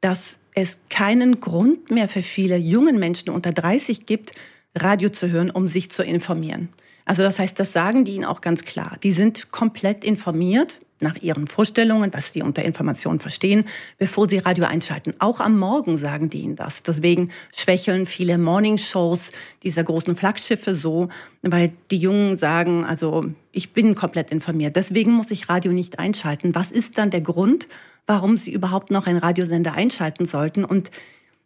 dass 0.00 0.38
es 0.54 0.78
keinen 0.88 1.40
Grund 1.40 1.90
mehr 1.90 2.08
für 2.08 2.22
viele 2.22 2.56
jungen 2.56 2.98
Menschen 2.98 3.30
unter 3.30 3.52
30 3.52 4.06
gibt, 4.06 4.32
Radio 4.76 5.10
zu 5.10 5.30
hören, 5.30 5.50
um 5.50 5.68
sich 5.68 5.90
zu 5.90 6.02
informieren. 6.02 6.68
Also 7.10 7.24
das 7.24 7.40
heißt, 7.40 7.58
das 7.58 7.72
sagen 7.72 8.04
die 8.04 8.12
ihnen 8.12 8.24
auch 8.24 8.40
ganz 8.40 8.64
klar. 8.64 8.96
Die 9.02 9.10
sind 9.10 9.50
komplett 9.50 10.04
informiert 10.04 10.78
nach 11.00 11.16
ihren 11.16 11.48
Vorstellungen, 11.48 12.14
was 12.14 12.32
sie 12.32 12.40
unter 12.40 12.64
Informationen 12.64 13.18
verstehen, 13.18 13.64
bevor 13.98 14.28
sie 14.28 14.38
Radio 14.38 14.66
einschalten. 14.66 15.14
Auch 15.18 15.40
am 15.40 15.58
Morgen 15.58 15.96
sagen 15.96 16.30
die 16.30 16.42
ihnen 16.42 16.54
das. 16.54 16.84
Deswegen 16.84 17.30
schwächeln 17.52 18.06
viele 18.06 18.38
Morningshows 18.38 19.32
dieser 19.64 19.82
großen 19.82 20.14
Flaggschiffe 20.14 20.76
so, 20.76 21.08
weil 21.42 21.72
die 21.90 21.98
Jungen 21.98 22.36
sagen, 22.36 22.84
also 22.84 23.24
ich 23.50 23.72
bin 23.72 23.96
komplett 23.96 24.30
informiert. 24.30 24.76
Deswegen 24.76 25.10
muss 25.10 25.32
ich 25.32 25.48
Radio 25.48 25.72
nicht 25.72 25.98
einschalten. 25.98 26.54
Was 26.54 26.70
ist 26.70 26.96
dann 26.96 27.10
der 27.10 27.22
Grund, 27.22 27.66
warum 28.06 28.36
sie 28.36 28.52
überhaupt 28.52 28.92
noch 28.92 29.08
einen 29.08 29.18
Radiosender 29.18 29.72
einschalten 29.72 30.26
sollten? 30.26 30.64
Und 30.64 30.92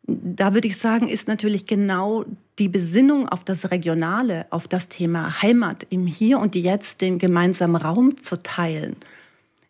da 0.06 0.52
würde 0.52 0.68
ich 0.68 0.76
sagen, 0.76 1.08
ist 1.08 1.28
natürlich 1.28 1.66
genau 1.66 2.24
die 2.58 2.68
Besinnung 2.68 3.28
auf 3.28 3.42
das 3.42 3.70
Regionale, 3.70 4.46
auf 4.50 4.68
das 4.68 4.88
Thema 4.88 5.42
Heimat 5.42 5.86
im 5.90 6.06
Hier 6.06 6.38
und 6.38 6.54
Jetzt, 6.54 7.00
den 7.00 7.18
gemeinsamen 7.18 7.76
Raum 7.76 8.18
zu 8.18 8.42
teilen. 8.42 8.96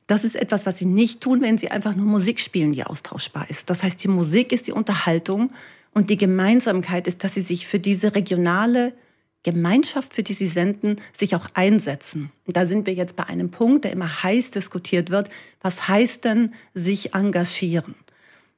Das 0.07 0.25
ist 0.25 0.35
etwas, 0.35 0.67
was 0.67 0.79
sie 0.79 0.87
nicht 0.87 1.21
tun, 1.21 1.41
wenn 1.41 1.57
sie 1.57 1.71
einfach 1.71 1.95
nur 1.95 2.07
Musik 2.07 2.41
spielen, 2.41 2.73
die 2.73 2.85
austauschbar 2.85 3.49
ist. 3.49 3.71
Das 3.71 3.83
heißt, 3.83 4.03
die 4.03 4.09
Musik 4.09 4.53
ist 4.53 4.67
die 4.67 4.73
Unterhaltung 4.73 5.51
und 5.93 6.11
die 6.11 6.19
Gemeinsamkeit 6.19 7.07
ist, 7.07 7.25
dass 7.25 7.35
sie 7.35 7.41
sich 7.41 7.67
für 7.67 7.79
diese 7.79 8.15
regionale 8.15 8.93
Gemeinschaft, 9.45 10.15
für 10.15 10.23
die 10.23 10.35
sie 10.35 10.49
senden, 10.49 10.97
sich 11.13 11.37
auch 11.37 11.47
einsetzen. 11.55 12.33
Und 12.47 12.57
da 12.57 12.67
sind 12.67 12.87
wir 12.87 12.95
jetzt 12.95 13.15
bei 13.17 13.25
einem 13.25 13.51
Punkt, 13.51 13.85
der 13.85 13.93
immer 13.93 14.23
heiß 14.23 14.51
diskutiert 14.51 15.11
wird. 15.11 15.31
Was 15.61 15.87
heißt 15.87 16.25
denn 16.25 16.55
sich 16.75 17.15
engagieren? 17.15 17.95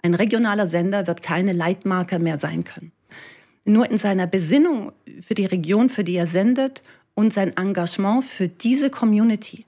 Ein 0.06 0.14
regionaler 0.14 0.68
Sender 0.68 1.08
wird 1.08 1.20
keine 1.20 1.52
Leitmarke 1.52 2.20
mehr 2.20 2.38
sein 2.38 2.62
können. 2.62 2.92
Nur 3.64 3.90
in 3.90 3.98
seiner 3.98 4.28
Besinnung 4.28 4.92
für 5.20 5.34
die 5.34 5.46
Region, 5.46 5.90
für 5.90 6.04
die 6.04 6.14
er 6.14 6.28
sendet 6.28 6.84
und 7.14 7.32
sein 7.32 7.56
Engagement 7.56 8.24
für 8.24 8.46
diese 8.46 8.88
Community 8.88 9.64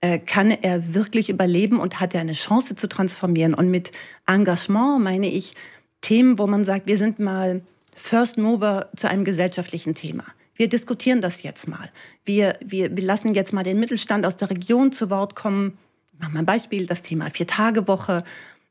äh, 0.00 0.18
kann 0.18 0.50
er 0.50 0.96
wirklich 0.96 1.28
überleben 1.28 1.78
und 1.78 2.00
hat 2.00 2.16
er 2.16 2.20
eine 2.20 2.32
Chance 2.32 2.74
zu 2.74 2.88
transformieren. 2.88 3.54
Und 3.54 3.70
mit 3.70 3.92
Engagement 4.26 5.04
meine 5.04 5.28
ich 5.28 5.54
Themen, 6.00 6.36
wo 6.40 6.48
man 6.48 6.64
sagt, 6.64 6.88
wir 6.88 6.98
sind 6.98 7.20
mal 7.20 7.62
First 7.94 8.38
Mover 8.38 8.90
zu 8.96 9.08
einem 9.08 9.24
gesellschaftlichen 9.24 9.94
Thema. 9.94 10.24
Wir 10.56 10.68
diskutieren 10.68 11.20
das 11.20 11.44
jetzt 11.44 11.68
mal. 11.68 11.92
Wir, 12.24 12.58
wir, 12.58 12.96
wir 12.96 13.04
lassen 13.04 13.34
jetzt 13.34 13.52
mal 13.52 13.62
den 13.62 13.78
Mittelstand 13.78 14.26
aus 14.26 14.36
der 14.36 14.50
Region 14.50 14.90
zu 14.90 15.10
Wort 15.10 15.36
kommen. 15.36 15.78
Machen 16.18 16.32
wir 16.32 16.40
ein 16.40 16.46
Beispiel, 16.46 16.86
das 16.86 17.02
Thema 17.02 17.30
Vier-Tage-Woche 17.30 18.24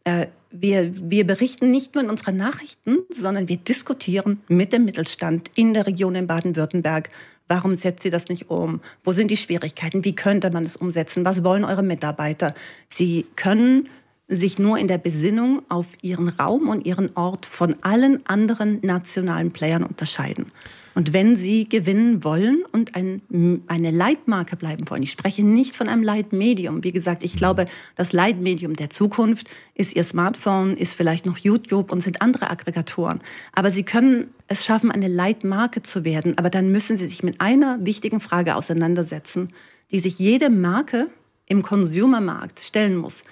äh, 0.03 0.27
wir, 0.61 0.91
wir 1.09 1.25
berichten 1.25 1.71
nicht 1.71 1.95
nur 1.95 2.03
in 2.03 2.09
unseren 2.09 2.37
Nachrichten, 2.37 2.99
sondern 3.09 3.47
wir 3.47 3.57
diskutieren 3.57 4.41
mit 4.47 4.73
dem 4.73 4.85
Mittelstand 4.85 5.49
in 5.55 5.73
der 5.73 5.87
Region 5.87 6.15
in 6.15 6.27
Baden-Württemberg. 6.27 7.09
Warum 7.47 7.75
setzt 7.75 8.03
sie 8.03 8.09
das 8.09 8.27
nicht 8.27 8.49
um? 8.49 8.81
Wo 9.03 9.11
sind 9.11 9.29
die 9.29 9.37
Schwierigkeiten? 9.37 10.03
Wie 10.03 10.15
könnte 10.15 10.49
man 10.51 10.63
es 10.63 10.75
umsetzen? 10.75 11.25
Was 11.25 11.43
wollen 11.43 11.63
eure 11.63 11.83
Mitarbeiter? 11.83 12.55
Sie 12.89 13.25
können 13.35 13.89
sich 14.27 14.57
nur 14.57 14.79
in 14.79 14.87
der 14.87 14.97
Besinnung 14.97 15.61
auf 15.69 15.87
ihren 16.01 16.29
Raum 16.29 16.67
und 16.69 16.85
ihren 16.85 17.15
Ort 17.15 17.45
von 17.45 17.75
allen 17.81 18.25
anderen 18.25 18.79
nationalen 18.81 19.51
Playern 19.51 19.83
unterscheiden. 19.83 20.51
Und 20.95 21.13
wenn 21.13 21.35
Sie 21.35 21.67
gewinnen 21.69 22.23
wollen 22.23 22.63
und 22.71 22.95
ein, 22.95 23.21
eine 23.67 23.91
Leitmarke 23.91 24.55
bleiben 24.55 24.89
wollen, 24.89 25.03
ich 25.03 25.11
spreche 25.11 25.43
nicht 25.43 25.75
von 25.75 25.89
einem 25.89 26.01
Leitmedium. 26.01 26.83
Wie 26.83 26.93
gesagt, 26.93 27.23
ich 27.23 27.35
glaube, 27.35 27.65
das 27.95 28.13
Leitmedium 28.13 28.75
der 28.75 28.89
Zukunft 28.89 29.47
ist 29.75 29.95
Ihr 29.95 30.05
Smartphone, 30.05 30.75
ist 30.77 30.93
vielleicht 30.93 31.25
noch 31.25 31.37
YouTube 31.37 31.91
und 31.91 32.01
sind 32.01 32.21
andere 32.21 32.49
Aggregatoren. 32.49 33.19
Aber 33.51 33.69
Sie 33.71 33.83
können 33.83 34.33
es 34.47 34.65
schaffen, 34.65 34.89
eine 34.89 35.09
Leitmarke 35.09 35.83
zu 35.83 36.05
werden. 36.05 36.37
Aber 36.37 36.49
dann 36.49 36.71
müssen 36.71 36.97
Sie 36.97 37.05
sich 37.05 37.21
mit 37.21 37.41
einer 37.41 37.77
wichtigen 37.85 38.21
Frage 38.21 38.55
auseinandersetzen, 38.55 39.49
die 39.91 39.99
sich 39.99 40.17
jede 40.17 40.49
Marke 40.49 41.09
im 41.47 41.61
Consumermarkt 41.61 42.61
stellen 42.61 42.95
muss. 42.95 43.23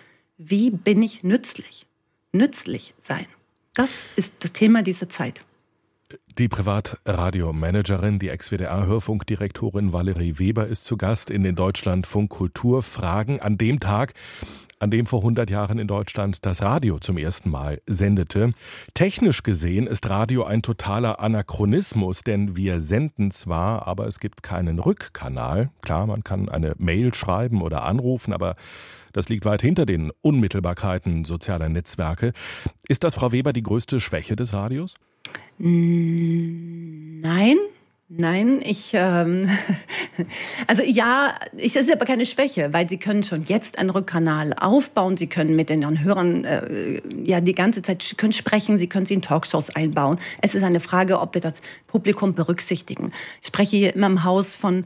Wie 0.45 0.71
bin 0.71 1.01
ich 1.01 1.23
nützlich? 1.23 1.85
Nützlich 2.33 2.93
sein. 2.97 3.27
Das 3.75 4.07
ist 4.17 4.33
das 4.39 4.51
Thema 4.51 4.83
dieser 4.83 5.07
Zeit. 5.07 5.39
Die 6.37 6.49
Privatradiomanagerin, 6.49 8.19
die 8.19 8.27
Ex-WDR-Hörfunkdirektorin 8.27 9.93
Valerie 9.93 10.39
Weber 10.39 10.67
ist 10.67 10.83
zu 10.83 10.97
Gast 10.97 11.29
in 11.29 11.43
den 11.43 11.55
Deutschlandfunk 11.55 12.29
Kulturfragen 12.29 13.39
an 13.39 13.57
dem 13.57 13.79
Tag, 13.79 14.13
an 14.79 14.91
dem 14.91 15.05
vor 15.05 15.19
100 15.19 15.49
Jahren 15.49 15.79
in 15.79 15.87
Deutschland 15.87 16.45
das 16.45 16.61
Radio 16.61 16.99
zum 16.99 17.17
ersten 17.17 17.49
Mal 17.49 17.81
sendete. 17.87 18.53
Technisch 18.93 19.43
gesehen 19.43 19.87
ist 19.87 20.09
Radio 20.09 20.43
ein 20.43 20.61
totaler 20.61 21.21
Anachronismus, 21.21 22.21
denn 22.21 22.57
wir 22.57 22.81
senden 22.81 23.31
zwar, 23.31 23.87
aber 23.87 24.07
es 24.07 24.19
gibt 24.19 24.43
keinen 24.43 24.79
Rückkanal. 24.79 25.69
Klar, 25.81 26.05
man 26.05 26.25
kann 26.25 26.49
eine 26.49 26.75
Mail 26.79 27.13
schreiben 27.13 27.61
oder 27.61 27.83
anrufen, 27.85 28.33
aber 28.33 28.57
das 29.13 29.29
liegt 29.29 29.45
weit 29.45 29.61
hinter 29.61 29.85
den 29.85 30.11
Unmittelbarkeiten 30.21 31.23
sozialer 31.23 31.69
Netzwerke. 31.69 32.33
Ist 32.87 33.03
das, 33.03 33.15
Frau 33.15 33.31
Weber, 33.31 33.53
die 33.53 33.63
größte 33.63 33.99
Schwäche 33.99 34.35
des 34.35 34.53
Radios? 34.53 34.95
Nein, 35.57 37.57
Nein, 38.15 38.61
ich, 38.63 38.91
ähm, 38.93 39.49
also 40.67 40.83
ja, 40.83 41.33
ich, 41.57 41.73
das 41.73 41.87
ist 41.87 41.93
aber 41.93 42.05
keine 42.05 42.27
Schwäche, 42.27 42.71
weil 42.71 42.87
Sie 42.87 42.97
können 42.97 43.23
schon 43.23 43.45
jetzt 43.45 43.79
einen 43.79 43.89
Rückkanal 43.89 44.53
aufbauen. 44.53 45.17
Sie 45.17 45.25
können 45.25 45.55
mit 45.55 45.69
den 45.69 46.03
Hörern 46.03 46.45
äh, 46.45 47.01
ja 47.23 47.41
die 47.41 47.55
ganze 47.55 47.81
Zeit 47.81 48.13
können 48.17 48.33
sprechen. 48.33 48.77
Sie 48.77 48.87
können 48.87 49.07
sie 49.07 49.15
in 49.15 49.23
Talkshows 49.23 49.75
einbauen. 49.75 50.19
Es 50.41 50.53
ist 50.53 50.63
eine 50.63 50.79
Frage, 50.79 51.19
ob 51.19 51.33
wir 51.33 51.41
das 51.41 51.61
Publikum 51.87 52.35
berücksichtigen. 52.35 53.11
Ich 53.41 53.47
spreche 53.47 53.77
hier 53.77 53.95
immer 53.95 54.07
im 54.07 54.23
Haus 54.23 54.55
von 54.55 54.85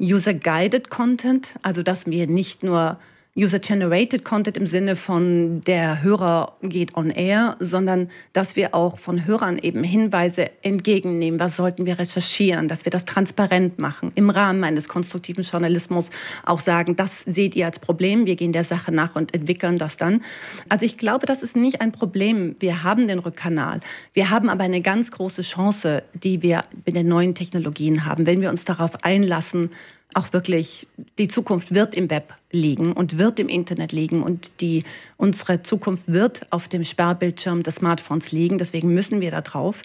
User-Guided 0.00 0.88
Content, 0.88 1.48
also 1.62 1.82
dass 1.82 2.06
wir 2.06 2.28
nicht 2.28 2.62
nur 2.62 3.00
User-Generated 3.38 4.24
Content 4.24 4.56
im 4.56 4.66
Sinne 4.66 4.96
von 4.96 5.62
der 5.62 6.02
Hörer 6.02 6.56
geht 6.60 6.96
on 6.96 7.10
air, 7.10 7.56
sondern 7.60 8.10
dass 8.32 8.56
wir 8.56 8.74
auch 8.74 8.98
von 8.98 9.26
Hörern 9.26 9.58
eben 9.58 9.84
Hinweise 9.84 10.50
entgegennehmen. 10.62 11.38
Was 11.38 11.54
sollten 11.54 11.86
wir 11.86 12.00
recherchieren? 12.00 12.66
Dass 12.66 12.84
wir 12.84 12.90
das 12.90 13.04
transparent 13.04 13.78
machen. 13.78 14.10
Im 14.16 14.28
Rahmen 14.30 14.64
eines 14.64 14.88
konstruktiven 14.88 15.44
Journalismus 15.44 16.10
auch 16.44 16.58
sagen, 16.58 16.96
das 16.96 17.20
seht 17.26 17.54
ihr 17.54 17.66
als 17.66 17.78
Problem. 17.78 18.26
Wir 18.26 18.34
gehen 18.34 18.52
der 18.52 18.64
Sache 18.64 18.90
nach 18.90 19.14
und 19.14 19.32
entwickeln 19.32 19.78
das 19.78 19.96
dann. 19.96 20.24
Also 20.68 20.84
ich 20.84 20.98
glaube, 20.98 21.26
das 21.26 21.44
ist 21.44 21.56
nicht 21.56 21.80
ein 21.80 21.92
Problem. 21.92 22.56
Wir 22.58 22.82
haben 22.82 23.06
den 23.06 23.20
Rückkanal. 23.20 23.80
Wir 24.14 24.30
haben 24.30 24.48
aber 24.48 24.64
eine 24.64 24.80
ganz 24.80 25.12
große 25.12 25.42
Chance, 25.42 26.02
die 26.12 26.42
wir 26.42 26.62
mit 26.84 26.96
den 26.96 27.06
neuen 27.06 27.36
Technologien 27.36 28.04
haben, 28.04 28.26
wenn 28.26 28.40
wir 28.40 28.50
uns 28.50 28.64
darauf 28.64 29.04
einlassen, 29.04 29.70
auch 30.18 30.32
wirklich, 30.32 30.88
die 31.18 31.28
Zukunft 31.28 31.72
wird 31.72 31.94
im 31.94 32.10
Web 32.10 32.34
liegen 32.50 32.92
und 32.92 33.18
wird 33.18 33.38
im 33.38 33.48
Internet 33.48 33.92
liegen 33.92 34.20
und 34.22 34.50
die, 34.60 34.82
unsere 35.16 35.62
Zukunft 35.62 36.08
wird 36.08 36.44
auf 36.50 36.66
dem 36.68 36.84
Sperrbildschirm 36.84 37.62
des 37.62 37.76
Smartphones 37.76 38.32
liegen. 38.32 38.58
Deswegen 38.58 38.92
müssen 38.92 39.20
wir 39.20 39.30
da 39.30 39.40
drauf. 39.40 39.82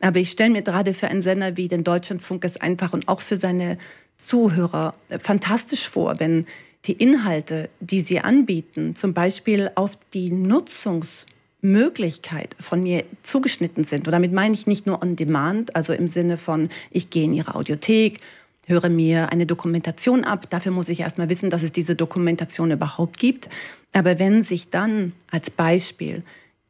Aber 0.00 0.18
ich 0.18 0.32
stelle 0.32 0.50
mir 0.50 0.62
gerade 0.62 0.92
für 0.92 1.06
einen 1.08 1.22
Sender 1.22 1.56
wie 1.56 1.68
den 1.68 1.84
Deutschlandfunk 1.84 2.44
es 2.44 2.56
einfach 2.56 2.92
und 2.92 3.06
auch 3.08 3.20
für 3.20 3.36
seine 3.36 3.78
Zuhörer 4.18 4.94
fantastisch 5.20 5.88
vor, 5.88 6.18
wenn 6.18 6.46
die 6.86 6.92
Inhalte, 6.92 7.68
die 7.80 8.00
sie 8.00 8.18
anbieten, 8.20 8.96
zum 8.96 9.14
Beispiel 9.14 9.70
auf 9.74 9.98
die 10.14 10.32
Nutzungsmöglichkeit 10.32 12.56
von 12.58 12.82
mir 12.82 13.04
zugeschnitten 13.22 13.84
sind. 13.84 14.08
Und 14.08 14.12
damit 14.12 14.32
meine 14.32 14.54
ich 14.54 14.66
nicht 14.66 14.86
nur 14.86 15.02
on 15.02 15.16
demand, 15.16 15.76
also 15.76 15.92
im 15.92 16.08
Sinne 16.08 16.38
von, 16.38 16.70
ich 16.90 17.10
gehe 17.10 17.24
in 17.24 17.34
Ihre 17.34 17.54
Audiothek 17.54 18.20
höre 18.66 18.88
mir 18.88 19.32
eine 19.32 19.46
Dokumentation 19.46 20.24
ab. 20.24 20.50
Dafür 20.50 20.72
muss 20.72 20.88
ich 20.88 21.00
erstmal 21.00 21.28
wissen, 21.28 21.50
dass 21.50 21.62
es 21.62 21.72
diese 21.72 21.94
Dokumentation 21.94 22.70
überhaupt 22.70 23.18
gibt. 23.18 23.48
Aber 23.92 24.18
wenn 24.18 24.42
sich 24.42 24.70
dann 24.70 25.12
als 25.30 25.50
Beispiel 25.50 26.22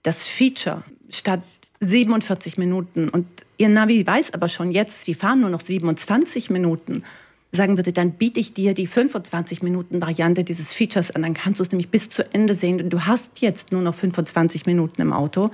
das 0.02 0.26
Feature 0.26 0.84
statt 1.10 1.42
47 1.80 2.56
Minuten 2.56 3.08
und 3.08 3.26
Ihr 3.58 3.70
Navi 3.70 4.06
weiß 4.06 4.34
aber 4.34 4.48
schon 4.48 4.70
jetzt, 4.70 5.04
Sie 5.04 5.14
fahren 5.14 5.40
nur 5.40 5.50
noch 5.50 5.62
27 5.62 6.50
Minuten, 6.50 7.04
sagen 7.52 7.78
würde, 7.78 7.92
dann 7.92 8.12
biete 8.12 8.38
ich 8.38 8.52
dir 8.52 8.74
die 8.74 8.86
25 8.86 9.62
Minuten 9.62 10.00
Variante 10.00 10.44
dieses 10.44 10.72
Features 10.74 11.10
an, 11.10 11.22
dann 11.22 11.32
kannst 11.32 11.58
du 11.58 11.64
es 11.64 11.72
nämlich 11.72 11.88
bis 11.88 12.10
zu 12.10 12.22
Ende 12.34 12.54
sehen 12.54 12.82
und 12.82 12.90
du 12.90 13.06
hast 13.06 13.40
jetzt 13.40 13.72
nur 13.72 13.80
noch 13.80 13.94
25 13.94 14.66
Minuten 14.66 15.00
im 15.00 15.12
Auto. 15.12 15.50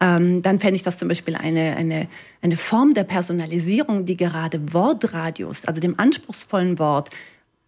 Ähm, 0.00 0.42
dann 0.42 0.58
fände 0.58 0.76
ich 0.76 0.82
das 0.82 0.98
zum 0.98 1.08
Beispiel 1.08 1.36
eine, 1.36 1.76
eine, 1.76 2.08
eine 2.42 2.56
Form 2.56 2.94
der 2.94 3.04
Personalisierung, 3.04 4.04
die 4.04 4.16
gerade 4.16 4.72
Wortradius, 4.72 5.64
also 5.64 5.80
dem 5.80 5.98
anspruchsvollen 5.98 6.78
Wort, 6.78 7.10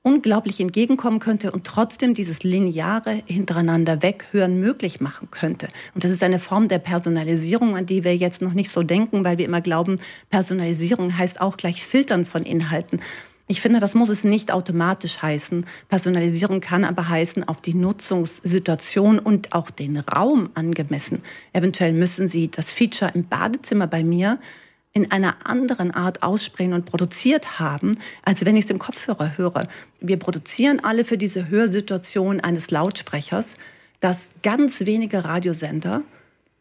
unglaublich 0.07 0.61
entgegenkommen 0.61 1.19
könnte 1.19 1.51
und 1.51 1.65
trotzdem 1.65 2.15
dieses 2.15 2.45
lineare 2.45 3.25
hintereinander 3.27 4.03
weghören 4.03 4.61
möglich 4.61 5.01
machen 5.01 5.33
könnte. 5.33 5.67
Und 5.95 6.05
das 6.05 6.13
ist 6.13 6.23
eine 6.23 6.39
Form 6.39 6.69
der 6.69 6.79
Personalisierung, 6.79 7.77
an 7.77 7.87
die 7.87 8.05
wir 8.05 8.17
jetzt 8.17 8.41
noch 8.41 8.53
nicht 8.53 8.71
so 8.71 8.85
denken, 8.85 9.25
weil 9.25 9.37
wir 9.37 9.45
immer 9.45 9.61
glauben, 9.61 9.99
Personalisierung 10.31 11.19
heißt 11.19 11.41
auch 11.41 11.57
gleich 11.57 11.83
Filtern 11.83 12.25
von 12.25 12.45
Inhalten. 12.45 13.01
Ich 13.49 13.61
finde, 13.61 13.79
das 13.79 13.95
muss 13.95 14.09
es 14.09 14.25
nicht 14.25 14.51
automatisch 14.51 15.23
heißen. 15.23 15.67
Personalisierung 15.89 16.61
kann 16.61 16.85
aber 16.85 17.09
heißen, 17.09 17.47
auf 17.47 17.61
die 17.61 17.75
Nutzungssituation 17.75 19.21
und 19.21 19.53
auch 19.53 19.71
den 19.71 19.99
Raum 19.99 20.51
angemessen. 20.55 21.23
Eventuell 21.53 21.93
müssen 21.93 22.27
Sie 22.27 22.51
das 22.51 22.73
Feature 22.73 23.13
im 23.15 23.29
Badezimmer 23.29 23.87
bei 23.87 24.03
mir 24.03 24.41
in 24.93 25.13
einer 25.13 25.47
anderen 25.47 25.93
Art 25.93 26.25
aussprechen 26.25 26.73
und 26.73 26.87
produziert 26.87 27.61
haben, 27.61 27.99
als 28.25 28.45
wenn 28.45 28.57
ich 28.57 28.65
es 28.65 28.71
im 28.71 28.81
Kopfhörer 28.81 29.37
höre. 29.37 29.69
Wir 30.01 30.19
produzieren 30.19 30.81
alle 30.83 31.05
für 31.05 31.19
diese 31.19 31.49
Hörsituation 31.49 32.41
eines 32.41 32.73
Lautsprechers, 32.73 33.59
dass 34.01 34.31
ganz 34.43 34.81
wenige 34.81 35.25
Radiosender 35.25 36.03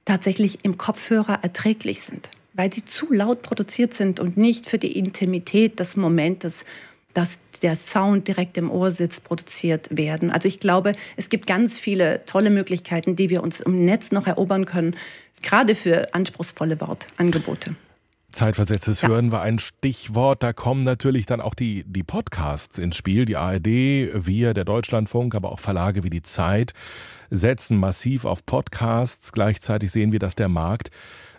tatsächlich 0.03 0.63
im 0.63 0.77
Kopfhörer 0.77 1.39
erträglich 1.41 2.03
sind 2.03 2.29
weil 2.55 2.73
sie 2.73 2.85
zu 2.85 3.11
laut 3.11 3.41
produziert 3.41 3.93
sind 3.93 4.19
und 4.19 4.37
nicht 4.37 4.65
für 4.65 4.77
die 4.77 4.97
Intimität 4.97 5.79
des 5.79 5.95
Momentes, 5.95 6.65
dass 7.13 7.39
der 7.61 7.75
Sound 7.75 8.27
direkt 8.27 8.57
im 8.57 8.69
Ohr 8.69 8.91
sitzt, 8.91 9.23
produziert 9.23 9.87
werden. 9.89 10.31
Also 10.31 10.47
ich 10.47 10.59
glaube, 10.59 10.93
es 11.15 11.29
gibt 11.29 11.47
ganz 11.47 11.79
viele 11.79 12.25
tolle 12.25 12.49
Möglichkeiten, 12.49 13.15
die 13.15 13.29
wir 13.29 13.41
uns 13.41 13.59
im 13.59 13.85
Netz 13.85 14.11
noch 14.11 14.27
erobern 14.27 14.65
können, 14.65 14.95
gerade 15.41 15.75
für 15.75 16.13
anspruchsvolle 16.13 16.79
Wortangebote. 16.81 17.75
Zeitversetztes 18.31 19.01
ja. 19.01 19.09
Hören 19.09 19.31
war 19.31 19.41
ein 19.41 19.59
Stichwort. 19.59 20.43
Da 20.43 20.51
kommen 20.51 20.83
natürlich 20.83 21.25
dann 21.25 21.39
auch 21.39 21.55
die, 21.55 21.85
die 21.87 22.03
Podcasts 22.03 22.77
ins 22.77 22.97
Spiel. 22.97 23.23
Die 23.23 23.37
ARD, 23.37 23.65
wir, 23.65 24.53
der 24.53 24.65
Deutschlandfunk, 24.65 25.35
aber 25.35 25.53
auch 25.53 25.59
Verlage 25.59 26.03
wie 26.03 26.09
die 26.09 26.21
Zeit 26.21 26.73
setzen 27.29 27.77
massiv 27.77 28.25
auf 28.25 28.45
Podcasts. 28.45 29.31
Gleichzeitig 29.31 29.91
sehen 29.91 30.11
wir, 30.11 30.19
dass 30.19 30.35
der 30.35 30.49
Markt 30.49 30.91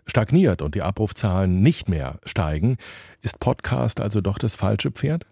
stagniert 0.07 0.63
und 0.63 0.75
die 0.75 0.83
Abrufzahlen 0.83 1.63
nicht 1.63 1.89
mehr 1.89 2.19
steigen. 2.25 2.77
Ist 3.23 3.39
Podcast 3.39 4.01
also 4.01 4.21
doch 4.21 4.39
das 4.39 4.55
falsche 4.57 4.91
Pferd? 4.91 5.27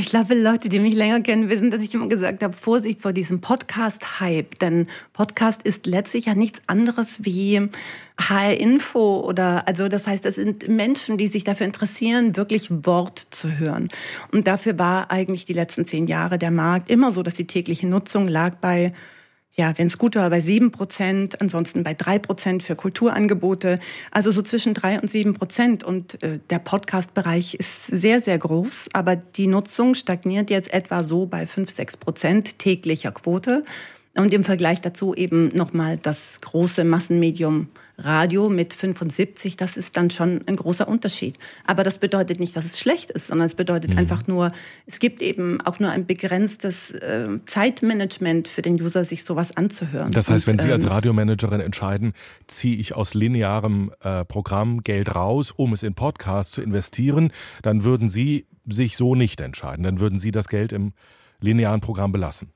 Ich 0.00 0.06
glaube, 0.06 0.34
Leute, 0.34 0.68
die 0.68 0.80
mich 0.80 0.94
länger 0.94 1.20
kennen, 1.20 1.48
wissen, 1.48 1.70
dass 1.70 1.80
ich 1.80 1.94
immer 1.94 2.08
gesagt 2.08 2.42
habe, 2.42 2.56
Vorsicht 2.56 3.00
vor 3.00 3.12
diesem 3.12 3.40
Podcast-Hype. 3.40 4.58
Denn 4.58 4.88
Podcast 5.12 5.62
ist 5.62 5.86
letztlich 5.86 6.26
ja 6.26 6.34
nichts 6.34 6.60
anderes 6.66 7.24
wie 7.24 7.68
HR-Info 8.18 9.20
oder, 9.20 9.68
also 9.68 9.86
das 9.86 10.08
heißt, 10.08 10.26
es 10.26 10.34
sind 10.34 10.68
Menschen, 10.68 11.18
die 11.18 11.28
sich 11.28 11.44
dafür 11.44 11.66
interessieren, 11.66 12.36
wirklich 12.36 12.68
Wort 12.84 13.28
zu 13.30 13.58
hören. 13.58 13.88
Und 14.32 14.48
dafür 14.48 14.76
war 14.76 15.12
eigentlich 15.12 15.44
die 15.44 15.52
letzten 15.52 15.86
zehn 15.86 16.08
Jahre 16.08 16.36
der 16.36 16.50
Markt 16.50 16.90
immer 16.90 17.12
so, 17.12 17.22
dass 17.22 17.34
die 17.34 17.46
tägliche 17.46 17.86
Nutzung 17.86 18.26
lag 18.26 18.56
bei 18.56 18.92
ja, 19.56 19.74
wenn 19.76 19.88
es 19.88 19.98
gut 19.98 20.16
war, 20.16 20.30
bei 20.30 20.40
sieben 20.40 20.70
Prozent, 20.70 21.40
ansonsten 21.40 21.82
bei 21.82 21.92
drei 21.92 22.18
Prozent 22.18 22.62
für 22.62 22.76
Kulturangebote. 22.76 23.80
Also 24.10 24.30
so 24.30 24.42
zwischen 24.42 24.74
drei 24.74 25.00
und 25.00 25.10
sieben 25.10 25.34
Prozent. 25.34 25.82
Und 25.82 26.22
äh, 26.22 26.38
der 26.50 26.60
Podcast-Bereich 26.60 27.54
ist 27.54 27.86
sehr, 27.86 28.22
sehr 28.22 28.38
groß, 28.38 28.88
aber 28.92 29.16
die 29.16 29.48
Nutzung 29.48 29.94
stagniert 29.94 30.50
jetzt 30.50 30.72
etwa 30.72 31.02
so 31.02 31.26
bei 31.26 31.46
fünf, 31.46 31.70
sechs 31.72 31.96
Prozent 31.96 32.58
täglicher 32.58 33.12
Quote. 33.12 33.64
Und 34.16 34.32
im 34.34 34.44
Vergleich 34.44 34.80
dazu 34.80 35.14
eben 35.14 35.48
nochmal 35.48 35.96
das 35.96 36.40
große 36.40 36.84
Massenmedium 36.84 37.68
Radio 38.00 38.48
mit 38.48 38.74
75, 38.74 39.56
das 39.56 39.76
ist 39.76 39.96
dann 39.96 40.10
schon 40.10 40.42
ein 40.46 40.56
großer 40.56 40.88
Unterschied. 40.88 41.38
Aber 41.66 41.84
das 41.84 41.98
bedeutet 41.98 42.40
nicht, 42.40 42.56
dass 42.56 42.64
es 42.64 42.78
schlecht 42.78 43.10
ist, 43.10 43.28
sondern 43.28 43.46
es 43.46 43.54
bedeutet 43.54 43.92
mhm. 43.92 43.98
einfach 43.98 44.26
nur, 44.26 44.50
es 44.86 44.98
gibt 44.98 45.22
eben 45.22 45.60
auch 45.60 45.78
nur 45.78 45.90
ein 45.90 46.06
begrenztes 46.06 46.90
äh, 46.90 47.28
Zeitmanagement 47.46 48.48
für 48.48 48.62
den 48.62 48.80
User, 48.80 49.04
sich 49.04 49.24
sowas 49.24 49.56
anzuhören. 49.56 50.10
Das 50.12 50.30
heißt, 50.30 50.46
Und, 50.48 50.58
wenn 50.58 50.64
Sie 50.64 50.72
als 50.72 50.84
ähm, 50.84 50.90
Radiomanagerin 50.90 51.60
entscheiden, 51.60 52.12
ziehe 52.46 52.76
ich 52.76 52.94
aus 52.94 53.14
linearem 53.14 53.92
äh, 54.02 54.24
Programm 54.24 54.82
Geld 54.82 55.14
raus, 55.14 55.52
um 55.52 55.72
es 55.72 55.82
in 55.82 55.94
Podcasts 55.94 56.52
zu 56.52 56.62
investieren, 56.62 57.32
dann 57.62 57.84
würden 57.84 58.08
Sie 58.08 58.46
sich 58.66 58.96
so 58.96 59.14
nicht 59.14 59.40
entscheiden. 59.40 59.82
Dann 59.82 60.00
würden 60.00 60.18
Sie 60.18 60.30
das 60.30 60.48
Geld 60.48 60.72
im 60.72 60.92
linearen 61.40 61.80
Programm 61.80 62.12
belassen. 62.12 62.52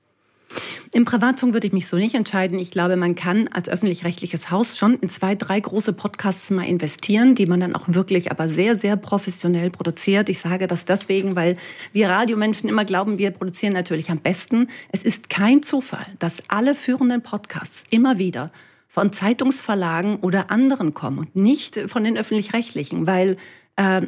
Im 0.93 1.05
Privatfunk 1.05 1.53
würde 1.53 1.67
ich 1.67 1.73
mich 1.73 1.87
so 1.87 1.97
nicht 1.97 2.15
entscheiden. 2.15 2.59
Ich 2.59 2.71
glaube, 2.71 2.97
man 2.97 3.15
kann 3.15 3.49
als 3.49 3.69
öffentlich-rechtliches 3.69 4.51
Haus 4.51 4.77
schon 4.77 4.95
in 4.95 5.09
zwei, 5.09 5.35
drei 5.35 5.59
große 5.61 5.93
Podcasts 5.93 6.51
mal 6.51 6.65
investieren, 6.65 7.35
die 7.35 7.47
man 7.47 7.61
dann 7.61 7.75
auch 7.75 7.85
wirklich 7.89 8.31
aber 8.31 8.49
sehr, 8.49 8.77
sehr 8.77 8.97
professionell 8.97 9.71
produziert. 9.71 10.29
Ich 10.29 10.41
sage 10.41 10.67
das 10.67 10.85
deswegen, 10.85 11.37
weil 11.37 11.57
wir 11.93 12.09
Radiomenschen 12.09 12.69
immer 12.69 12.85
glauben, 12.85 13.19
wir 13.19 13.31
produzieren 13.31 13.73
natürlich 13.73 14.11
am 14.11 14.19
besten. 14.19 14.69
Es 14.93 15.03
ist 15.03 15.31
kein 15.31 15.63
Zufall, 15.63 16.07
dass 16.19 16.43
alle 16.49 16.75
führenden 16.75 17.23
Podcasts 17.23 17.85
immer 17.91 18.19
wieder 18.19 18.51
von 18.89 19.13
Zeitungsverlagen 19.13 20.19
oder 20.21 20.53
anderen 20.53 20.95
kommen 20.95 21.19
und 21.19 21.35
nicht 21.35 21.77
von 21.89 22.05
den 22.05 22.17
öffentlich-rechtlichen, 22.17 23.09
weil 23.09 23.37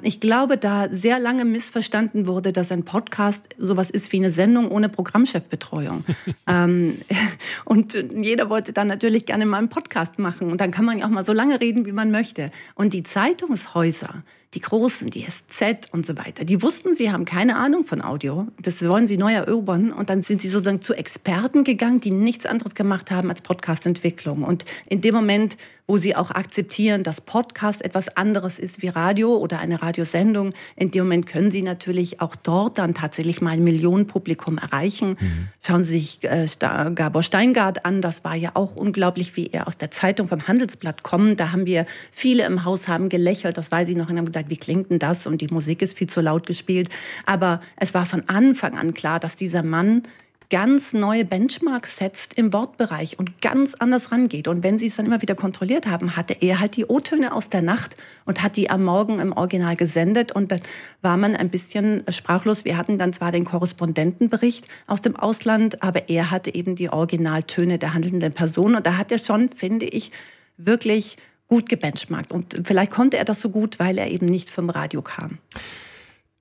ich 0.03 0.21
glaube, 0.21 0.59
da 0.59 0.89
sehr 0.93 1.19
lange 1.19 1.45
missverstanden 1.45 2.29
wurde, 2.29 2.53
dass 2.53 2.71
ein 2.71 2.85
Podcast 2.85 3.43
sowas 3.59 3.91
ist 3.91 4.13
wie 4.13 4.19
eine 4.19 4.31
Sendung 4.31 4.71
ohne 4.71 4.89
Programmchefbetreuung. 4.89 6.05
Ähm, 6.49 6.99
und 7.65 7.95
jeder 7.95 8.49
wollte 8.49 8.73
dann 8.73 8.87
natürlich 8.87 9.27
gerne 9.27 9.47
mal 9.47 9.59
einen 9.59 9.69
Podcast 9.69 10.21
machen. 10.21 10.53
Und 10.53 10.61
dann 10.61 10.71
kann 10.71 10.85
man 10.85 10.99
ja 10.99 11.07
auch 11.07 11.11
mal 11.11 11.25
so 11.25 11.33
lange 11.33 11.61
reden, 11.61 11.85
wie 11.87 11.93
man 11.93 12.13
möchte. 12.13 12.51
Und 12.77 12.93
die 12.93 13.03
Zeitungshäuser, 13.03 14.23
die 14.55 14.61
Großen, 14.61 15.09
die 15.11 15.25
SZ 15.25 15.93
und 15.93 16.07
so 16.07 16.17
weiter, 16.17 16.45
die 16.45 16.63
wussten, 16.63 16.95
sie 16.95 17.11
haben 17.11 17.25
keine 17.25 17.57
Ahnung 17.57 17.85
von 17.85 18.03
Audio. 18.03 18.47
Das 18.61 18.87
wollen 18.87 19.07
sie 19.07 19.17
neu 19.17 19.33
erobern. 19.33 19.93
Und 19.93 20.09
dann 20.09 20.23
sind 20.23 20.41
sie 20.41 20.49
sozusagen 20.49 20.83
zu 20.83 20.95
Experten 20.95 21.65
gegangen, 21.65 22.01
die 22.01 22.11
nichts 22.11 22.47
anderes 22.47 22.75
gemacht 22.75 23.11
haben 23.11 23.29
als 23.31 23.41
Podcastentwicklung. 23.41 24.45
Und 24.45 24.65
in 24.89 25.01
dem 25.01 25.15
Moment, 25.15 25.57
wo 25.87 25.99
sie 25.99 26.17
auch 26.17 26.31
akzeptieren, 26.31 27.03
dass 27.05 27.21
Podcast 27.21 27.85
etwas 27.85 28.09
anderes 28.17 28.59
ist 28.59 28.83
wie 28.83 28.89
Radio 28.89 29.37
oder 29.37 29.61
eine 29.61 29.83
Radiosendung, 29.83 30.53
in 30.75 30.91
dem 30.91 31.05
Moment 31.05 31.27
können 31.27 31.51
sie 31.51 31.63
natürlich 31.63 32.21
auch 32.21 32.35
dort 32.35 32.79
dann 32.79 32.95
tatsächlich 32.95 33.41
mal 33.41 33.53
ein 33.53 33.63
Millionenpublikum 33.65 34.59
erreichen. 34.59 35.17
Mhm. 35.21 35.49
Schauen 35.65 35.85
Sie 35.85 35.93
sich 35.93 36.19
äh, 36.23 36.47
Gabor 36.59 37.23
Steingart 37.23 37.85
an, 37.85 38.03
das 38.03 38.25
war 38.25 38.35
ja 38.35 38.51
auch 38.55 38.75
unglaublich, 38.75 39.37
wie 39.37 39.47
er 39.47 39.69
aus 39.69 39.77
der 39.77 39.91
Zeitung 39.91 40.27
vom 40.29 40.49
Handelsblatt 40.49 41.03
kommt. 41.05 41.39
Da 41.39 41.53
haben 41.53 41.67
wir 41.67 41.87
viele 42.11 42.45
im 42.45 42.65
Haus 42.65 42.89
haben 42.89 43.09
gelächelt, 43.09 43.57
das 43.57 43.71
weiß 43.71 43.89
ich 43.89 43.97
noch, 43.97 44.11
und 44.11 44.19
haben 44.19 44.27
gesagt, 44.27 44.46
wie 44.49 44.57
klingt 44.57 44.91
denn 44.91 44.99
das? 44.99 45.27
Und 45.27 45.41
die 45.41 45.49
Musik 45.49 45.83
ist 45.83 45.97
viel 45.97 46.09
zu 46.09 46.21
laut 46.21 46.47
gespielt. 46.47 46.89
Aber 47.25 47.61
es 47.77 47.95
war 47.95 48.07
von 48.07 48.29
Anfang 48.29 48.77
an 48.77 48.95
klar, 48.95 49.21
dass 49.21 49.37
dieser 49.37 49.63
Mann 49.63 50.03
ganz 50.51 50.93
neue 50.93 51.25
Benchmarks 51.25 51.97
setzt 51.97 52.35
im 52.35 52.53
Wortbereich 52.53 53.19
und 53.19 53.41
ganz 53.41 53.75
anders 53.75 54.13
rangeht. 54.13 54.49
Und 54.49 54.63
wenn 54.63 54.79
Sie 54.79 54.87
es 54.87 54.97
dann 54.97 55.07
immer 55.07 55.23
wieder 55.23 55.35
kontrolliert 55.35 55.87
haben, 55.87 56.17
hatte 56.17 56.37
er 56.41 56.61
halt 56.61 56.77
die 56.77 56.85
O-Töne 56.87 57.35
aus 57.35 57.49
der 57.49 57.63
Nacht 57.63 57.97
und 58.25 58.43
hat 58.43 58.57
die 58.57 58.71
am 58.71 58.85
Morgen 58.85 59.19
im 59.19 59.33
Original 59.33 59.77
gesendet. 59.77 60.33
Und 60.33 60.53
dann 60.53 60.61
war 61.03 61.17
man 61.17 61.35
ein 61.35 61.51
bisschen 61.51 62.05
sprachlos. 62.09 62.65
Wir 62.65 62.77
hatten 62.77 62.99
dann 62.99 63.13
zwar 63.13 63.33
den 63.33 63.45
Korrespondentenbericht 63.45 64.67
aus 64.87 65.03
dem 65.03 65.17
Ausland, 65.17 65.83
aber 65.83 66.09
er 66.09 66.31
hatte 66.31 66.55
eben 66.55 66.77
die 66.77 66.91
Originaltöne 66.91 67.79
der 67.79 67.95
handelnden 67.95 68.33
Person. 68.33 68.77
Und 68.77 68.87
da 68.87 68.97
hat 68.97 69.11
er 69.11 69.19
schon, 69.19 69.49
finde 69.49 69.87
ich, 69.87 70.13
wirklich 70.59 71.17
gut 71.49 71.69
gebenchmarkt. 71.69 72.33
Und 72.33 72.61
vielleicht 72.65 72.91
konnte 72.91 73.17
er 73.17 73.25
das 73.25 73.41
so 73.41 73.51
gut, 73.51 73.79
weil 73.79 73.99
er 73.99 74.11
eben 74.11 74.27
nicht 74.27 74.51
vom 74.51 74.71
Radio 74.71 75.03
kam. 75.03 75.39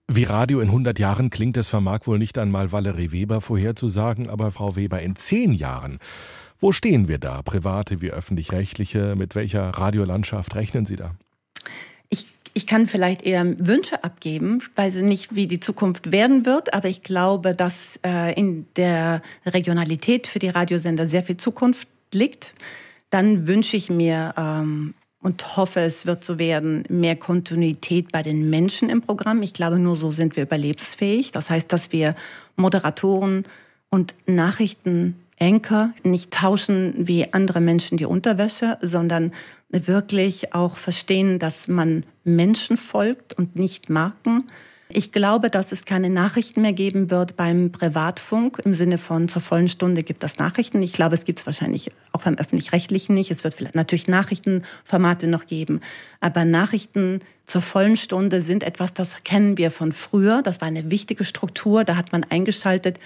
Wie 0.07 0.23
Radio 0.23 0.59
in 0.59 0.67
100 0.67 0.99
Jahren 0.99 1.31
klingt, 1.31 1.57
es 1.57 1.67
vermag 1.67 2.01
wohl 2.05 2.19
nicht 2.19 2.37
einmal 2.37 2.71
Valerie 2.71 3.11
Weber 3.11 3.41
vorherzusagen, 3.41 4.29
aber 4.29 4.51
Frau 4.51 4.75
Weber, 4.75 5.01
in 5.01 5.15
zehn 5.15 5.51
Jahren, 5.51 5.97
wo 6.59 6.71
stehen 6.71 7.07
wir 7.07 7.17
da, 7.17 7.41
private 7.41 8.01
wie 8.01 8.11
öffentlich-rechtliche, 8.11 9.15
mit 9.15 9.33
welcher 9.33 9.69
Radiolandschaft 9.69 10.53
rechnen 10.55 10.85
Sie 10.85 10.95
da? 10.95 11.15
Ich, 12.09 12.27
ich 12.53 12.67
kann 12.67 12.85
vielleicht 12.85 13.23
eher 13.23 13.45
Wünsche 13.57 14.03
abgeben, 14.03 14.59
ich 14.61 14.77
weiß 14.77 14.95
nicht, 14.95 15.33
wie 15.33 15.47
die 15.47 15.59
Zukunft 15.59 16.11
werden 16.11 16.45
wird, 16.45 16.75
aber 16.75 16.87
ich 16.87 17.01
glaube, 17.01 17.55
dass 17.55 17.99
äh, 18.05 18.39
in 18.39 18.67
der 18.75 19.23
Regionalität 19.43 20.27
für 20.27 20.39
die 20.39 20.49
Radiosender 20.49 21.07
sehr 21.07 21.23
viel 21.23 21.37
Zukunft 21.37 21.87
liegt. 22.13 22.53
Dann 23.09 23.47
wünsche 23.47 23.77
ich 23.77 23.89
mir 23.89 24.33
ähm, 24.37 24.93
und 25.21 25.57
hoffe, 25.57 25.79
es 25.79 26.05
wird 26.05 26.23
so 26.23 26.37
werden, 26.37 26.83
mehr 26.87 27.15
Kontinuität 27.15 28.11
bei 28.11 28.21
den 28.21 28.49
Menschen 28.49 28.89
im 28.89 29.01
Programm. 29.01 29.41
Ich 29.41 29.53
glaube, 29.53 29.79
nur 29.79 29.95
so 29.95 30.11
sind 30.11 30.35
wir 30.35 30.43
überlebensfähig. 30.43 31.31
Das 31.31 31.49
heißt, 31.49 31.71
dass 31.73 31.91
wir 31.91 32.15
Moderatoren 32.55 33.45
und 33.89 34.13
Nachrichtenanker 34.27 35.93
nicht 36.03 36.31
tauschen 36.31 36.93
wie 36.97 37.33
andere 37.33 37.59
Menschen 37.59 37.97
die 37.97 38.05
Unterwäsche, 38.05 38.77
sondern 38.81 39.33
wirklich 39.69 40.53
auch 40.53 40.77
verstehen, 40.77 41.39
dass 41.39 41.67
man 41.67 42.05
Menschen 42.23 42.77
folgt 42.77 43.33
und 43.33 43.55
nicht 43.55 43.89
Marken. 43.89 44.43
Ich 44.87 45.11
glaube, 45.11 45.49
dass 45.49 45.71
es 45.71 45.85
keine 45.85 46.11
Nachrichten 46.11 46.61
mehr 46.61 46.73
geben 46.73 47.09
wird 47.09 47.35
beim 47.35 47.71
Privatfunk 47.71 48.61
im 48.63 48.75
Sinne 48.75 48.99
von 48.99 49.27
zur 49.27 49.41
vollen 49.41 49.67
Stunde 49.67 50.03
gibt 50.03 50.23
es 50.23 50.37
Nachrichten. 50.37 50.81
Ich 50.83 50.93
glaube, 50.93 51.15
es 51.15 51.25
gibt 51.25 51.39
es 51.39 51.45
wahrscheinlich 51.47 51.91
auch 52.11 52.21
beim 52.21 52.35
öffentlich-rechtlichen 52.35 53.15
nicht. 53.15 53.31
Es 53.31 53.43
wird 53.43 53.55
vielleicht 53.55 53.73
natürlich 53.73 54.07
Nachrichtenformate 54.07 55.27
noch 55.27 55.47
geben, 55.47 55.81
aber 56.19 56.45
Nachrichten 56.45 57.21
zur 57.47 57.63
vollen 57.63 57.97
Stunde 57.97 58.41
sind 58.41 58.61
etwas, 58.61 58.93
das 58.93 59.15
kennen 59.23 59.57
wir 59.57 59.71
von 59.71 59.91
früher. 59.91 60.43
Das 60.43 60.61
war 60.61 60.67
eine 60.67 60.91
wichtige 60.91 61.23
Struktur. 61.23 61.83
Da 61.83 61.95
hat 61.95 62.11
man 62.11 62.23
eingeschaltet. 62.23 62.99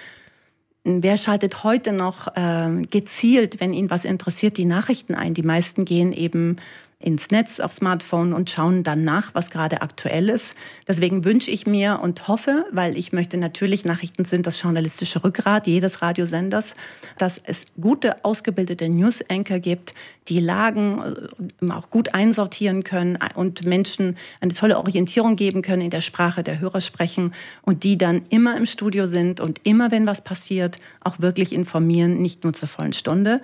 Wer 0.83 1.17
schaltet 1.17 1.63
heute 1.63 1.93
noch 1.93 2.35
äh, 2.35 2.81
gezielt, 2.89 3.59
wenn 3.59 3.73
ihn 3.73 3.89
was 3.89 4.05
interessiert, 4.05 4.57
die 4.57 4.65
Nachrichten 4.65 5.13
ein? 5.13 5.33
Die 5.33 5.43
meisten 5.43 5.85
gehen 5.85 6.13
eben 6.13 6.57
ins 7.01 7.31
Netz 7.31 7.61
auf 7.61 7.71
Smartphone 7.71 8.33
und 8.33 8.49
schauen 8.49 8.83
dann 8.83 9.05
nach, 9.05 9.33
was 9.33 9.49
gerade 9.49 9.81
aktuell 9.81 10.27
ist. 10.27 10.53
Deswegen 10.85 11.23
wünsche 11.23 11.49
ich 11.49 11.65
mir 11.65 12.01
und 12.03 12.27
hoffe, 12.27 12.65
weil 12.71 12.97
ich 12.97 13.13
möchte 13.13 13.37
natürlich, 13.37 13.85
Nachrichten 13.85 14.25
sind 14.25 14.45
das 14.45 14.61
journalistische 14.61 15.23
Rückgrat 15.23 15.65
jedes 15.65 16.01
Radiosenders, 16.01 16.75
dass 17.17 17.39
es 17.45 17.63
gute, 17.79 18.25
ausgebildete 18.25 18.89
News-Anchor 18.89 19.59
gibt, 19.59 19.93
die 20.27 20.41
Lagen 20.41 21.01
äh, 21.61 21.71
auch 21.71 21.89
gut 21.89 22.13
einsortieren 22.13 22.83
können 22.83 23.17
und 23.33 23.65
Menschen 23.65 24.17
eine 24.41 24.53
tolle 24.53 24.77
Orientierung 24.77 25.37
geben 25.37 25.61
können, 25.61 25.83
in 25.83 25.91
der 25.91 26.01
Sprache 26.01 26.43
der 26.43 26.59
Hörer 26.59 26.81
sprechen 26.81 27.33
und 27.61 27.85
die 27.85 27.97
dann 27.97 28.23
immer 28.29 28.57
im 28.57 28.65
Studio 28.65 29.05
sind 29.05 29.39
und 29.39 29.61
immer, 29.63 29.91
wenn 29.91 30.05
was 30.05 30.19
passiert, 30.19 30.79
auch 30.99 31.21
wirklich 31.21 31.53
informieren, 31.53 32.21
nicht 32.21 32.43
nur 32.43 32.51
zur 32.51 32.67
vollen 32.67 32.93
Stunde. 32.93 33.41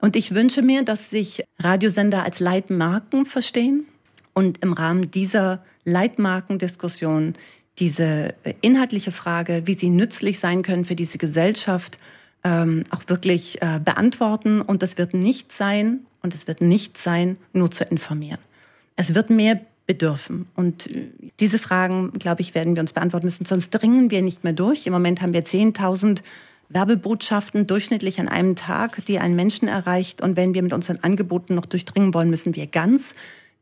Und 0.00 0.16
ich 0.16 0.34
wünsche 0.34 0.62
mir, 0.62 0.84
dass 0.84 1.10
sich 1.10 1.44
Radiosender 1.58 2.24
als 2.24 2.40
Leitmarken 2.40 3.26
verstehen 3.26 3.86
und 4.34 4.62
im 4.62 4.72
Rahmen 4.72 5.10
dieser 5.10 5.64
Leitmarkendiskussion 5.84 7.34
diese 7.78 8.34
inhaltliche 8.60 9.12
Frage, 9.12 9.62
wie 9.66 9.74
sie 9.74 9.90
nützlich 9.90 10.38
sein 10.38 10.62
können 10.62 10.84
für 10.84 10.96
diese 10.96 11.18
Gesellschaft, 11.18 11.98
ähm, 12.44 12.84
auch 12.90 13.02
wirklich 13.06 13.60
äh, 13.60 13.80
beantworten. 13.82 14.60
Und 14.60 14.82
das 14.82 14.98
wird 14.98 15.14
nicht 15.14 15.52
sein, 15.52 16.00
und 16.26 16.34
es 16.34 16.48
wird 16.48 16.60
nicht 16.60 16.98
sein, 16.98 17.36
nur 17.52 17.70
zu 17.70 17.84
informieren. 17.84 18.40
Es 18.96 19.14
wird 19.14 19.30
mehr 19.30 19.60
bedürfen. 19.86 20.46
Und 20.56 20.88
äh, 20.88 21.08
diese 21.38 21.58
Fragen, 21.58 22.12
glaube 22.18 22.42
ich, 22.42 22.54
werden 22.54 22.74
wir 22.74 22.80
uns 22.80 22.92
beantworten 22.92 23.26
müssen. 23.26 23.46
Sonst 23.46 23.70
dringen 23.70 24.10
wir 24.10 24.22
nicht 24.22 24.42
mehr 24.42 24.52
durch. 24.52 24.86
Im 24.86 24.92
Moment 24.92 25.22
haben 25.22 25.32
wir 25.32 25.44
10.000 25.44 26.20
Werbebotschaften 26.68 27.66
durchschnittlich 27.66 28.20
an 28.20 28.28
einem 28.28 28.56
Tag, 28.56 29.04
die 29.06 29.18
einen 29.18 29.36
Menschen 29.36 29.68
erreicht. 29.68 30.20
Und 30.20 30.36
wenn 30.36 30.54
wir 30.54 30.62
mit 30.62 30.72
unseren 30.72 30.98
Angeboten 31.02 31.54
noch 31.54 31.66
durchdringen 31.66 32.14
wollen, 32.14 32.30
müssen 32.30 32.54
wir 32.54 32.66
ganz 32.66 33.14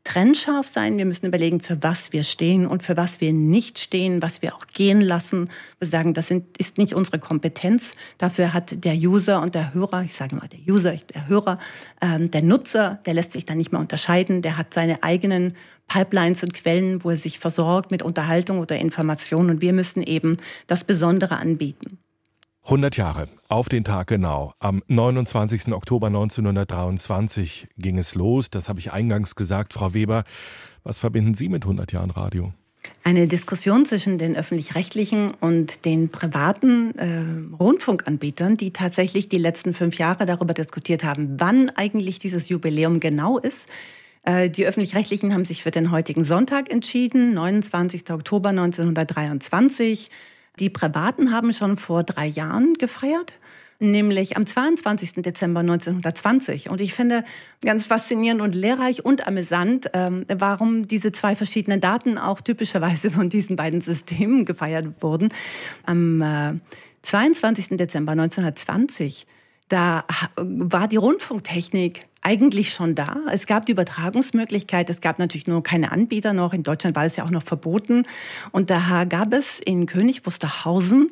trennscharf 0.05 0.67
sein. 0.67 0.97
Wir 0.97 1.05
müssen 1.05 1.25
überlegen, 1.25 1.59
für 1.59 1.81
was 1.81 2.13
wir 2.13 2.23
stehen 2.23 2.67
und 2.67 2.83
für 2.83 2.95
was 2.95 3.19
wir 3.19 3.33
nicht 3.33 3.79
stehen, 3.79 4.21
was 4.21 4.41
wir 4.41 4.55
auch 4.55 4.67
gehen 4.67 5.01
lassen. 5.01 5.49
Wir 5.79 5.87
sagen, 5.87 6.13
das 6.13 6.27
sind, 6.27 6.57
ist 6.57 6.77
nicht 6.77 6.93
unsere 6.93 7.19
Kompetenz. 7.19 7.93
Dafür 8.19 8.53
hat 8.53 8.85
der 8.85 8.95
User 8.95 9.41
und 9.41 9.55
der 9.55 9.73
Hörer, 9.73 10.03
ich 10.03 10.13
sage 10.13 10.35
mal 10.35 10.47
der 10.47 10.59
User, 10.73 10.95
der 11.13 11.27
Hörer, 11.27 11.59
ähm, 12.01 12.31
der 12.31 12.43
Nutzer, 12.43 12.99
der 13.05 13.15
lässt 13.15 13.33
sich 13.33 13.45
dann 13.45 13.57
nicht 13.57 13.71
mehr 13.71 13.81
unterscheiden. 13.81 14.43
Der 14.43 14.57
hat 14.57 14.73
seine 14.73 15.03
eigenen 15.03 15.55
Pipelines 15.87 16.43
und 16.43 16.53
Quellen, 16.53 17.03
wo 17.03 17.09
er 17.09 17.17
sich 17.17 17.39
versorgt 17.39 17.91
mit 17.91 18.03
Unterhaltung 18.03 18.59
oder 18.59 18.77
Information. 18.77 19.49
Und 19.49 19.61
wir 19.61 19.73
müssen 19.73 20.03
eben 20.03 20.37
das 20.67 20.83
Besondere 20.83 21.37
anbieten. 21.37 21.97
100 22.65 22.97
Jahre, 22.97 23.27
auf 23.47 23.69
den 23.69 23.83
Tag 23.83 24.07
genau. 24.07 24.55
Am 24.59 24.81
29. 24.87 25.71
Oktober 25.71 26.07
1923 26.07 27.67
ging 27.77 27.99
es 27.99 28.15
los. 28.15 28.49
Das 28.49 28.69
habe 28.69 28.79
ich 28.79 28.91
eingangs 28.91 29.35
gesagt. 29.35 29.73
Frau 29.73 29.93
Weber, 29.93 30.23
was 30.83 30.97
verbinden 30.97 31.35
Sie 31.35 31.47
mit 31.47 31.63
100 31.63 31.91
Jahren 31.91 32.09
Radio? 32.09 32.53
Eine 33.03 33.27
Diskussion 33.27 33.85
zwischen 33.85 34.17
den 34.17 34.35
öffentlich-rechtlichen 34.35 35.35
und 35.35 35.85
den 35.85 36.09
privaten 36.09 36.97
äh, 36.97 37.55
Rundfunkanbietern, 37.55 38.57
die 38.57 38.73
tatsächlich 38.73 39.29
die 39.29 39.37
letzten 39.37 39.75
fünf 39.75 39.99
Jahre 39.99 40.25
darüber 40.25 40.55
diskutiert 40.55 41.03
haben, 41.03 41.39
wann 41.39 41.69
eigentlich 41.69 42.17
dieses 42.17 42.49
Jubiläum 42.49 42.99
genau 42.99 43.37
ist. 43.37 43.69
Äh, 44.23 44.49
die 44.49 44.65
öffentlich-rechtlichen 44.65 45.35
haben 45.35 45.45
sich 45.45 45.61
für 45.61 45.71
den 45.71 45.91
heutigen 45.91 46.23
Sonntag 46.23 46.71
entschieden, 46.71 47.35
29. 47.35 48.09
Oktober 48.09 48.49
1923. 48.49 50.09
Die 50.59 50.69
Privaten 50.69 51.31
haben 51.31 51.53
schon 51.53 51.77
vor 51.77 52.03
drei 52.03 52.27
Jahren 52.27 52.75
gefeiert 52.75 53.33
nämlich 53.79 54.37
am 54.37 54.45
22. 54.45 55.15
Dezember 55.15 55.59
1920. 55.59 56.69
Und 56.69 56.81
ich 56.81 56.93
finde 56.93 57.25
ganz 57.61 57.85
faszinierend 57.85 58.41
und 58.41 58.55
lehrreich 58.55 59.03
und 59.03 59.27
amüsant, 59.27 59.89
ähm, 59.93 60.25
warum 60.33 60.87
diese 60.87 61.11
zwei 61.11 61.35
verschiedenen 61.35 61.81
Daten 61.81 62.17
auch 62.17 62.41
typischerweise 62.41 63.11
von 63.11 63.29
diesen 63.29 63.55
beiden 63.55 63.81
Systemen 63.81 64.45
gefeiert 64.45 65.01
wurden. 65.01 65.29
Am 65.85 66.21
äh, 66.21 66.53
22. 67.03 67.77
Dezember 67.77 68.13
1920 68.13 69.27
da 69.69 70.05
war 70.35 70.87
die 70.87 70.97
Rundfunktechnik 70.97 72.05
eigentlich 72.25 72.73
schon 72.73 72.95
da. 72.95 73.17
Es 73.31 73.45
gab 73.45 73.67
die 73.67 73.73
Übertragungsmöglichkeit. 73.73 74.89
Es 74.89 74.99
gab 74.99 75.19
natürlich 75.19 75.45
nur 75.45 75.61
keine 75.61 75.91
Anbieter 75.91 76.33
noch. 76.33 76.53
In 76.53 76.63
Deutschland 76.63 76.95
war 76.95 77.05
es 77.05 77.15
ja 77.15 77.23
auch 77.23 77.29
noch 77.29 77.43
verboten. 77.43 78.07
Und 78.51 78.71
da 78.71 79.05
gab 79.05 79.31
es 79.31 79.59
in 79.59 79.85
König 79.85 80.25
Wusterhausen 80.25 81.11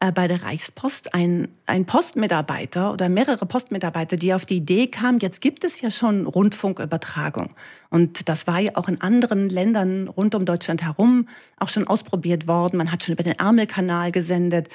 äh, 0.00 0.10
bei 0.10 0.26
der 0.26 0.42
Reichspost 0.42 1.12
ein, 1.12 1.48
ein 1.66 1.84
Postmitarbeiter 1.84 2.94
oder 2.94 3.10
mehrere 3.10 3.44
Postmitarbeiter, 3.44 4.16
die 4.16 4.32
auf 4.32 4.46
die 4.46 4.56
Idee 4.56 4.86
kamen, 4.86 5.18
jetzt 5.20 5.42
gibt 5.42 5.64
es 5.64 5.82
ja 5.82 5.90
schon 5.90 6.26
Rundfunkübertragung. 6.26 7.50
Und 7.90 8.28
das 8.28 8.46
war 8.46 8.58
ja 8.58 8.72
auch 8.76 8.88
in 8.88 9.02
anderen 9.02 9.50
Ländern 9.50 10.08
rund 10.08 10.34
um 10.34 10.46
Deutschland 10.46 10.82
herum 10.82 11.28
auch 11.58 11.68
schon 11.68 11.86
ausprobiert 11.86 12.48
worden. 12.48 12.78
Man 12.78 12.90
hat 12.90 13.02
schon 13.02 13.12
über 13.12 13.22
den 13.22 13.38
Ärmelkanal 13.38 14.12
gesendet. 14.12 14.70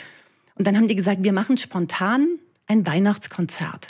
Und 0.54 0.68
dann 0.68 0.78
haben 0.78 0.88
die 0.88 0.96
gesagt, 0.96 1.24
wir 1.24 1.34
machen 1.34 1.58
spontan 1.58 2.28
ein 2.68 2.86
Weihnachtskonzert. 2.86 3.88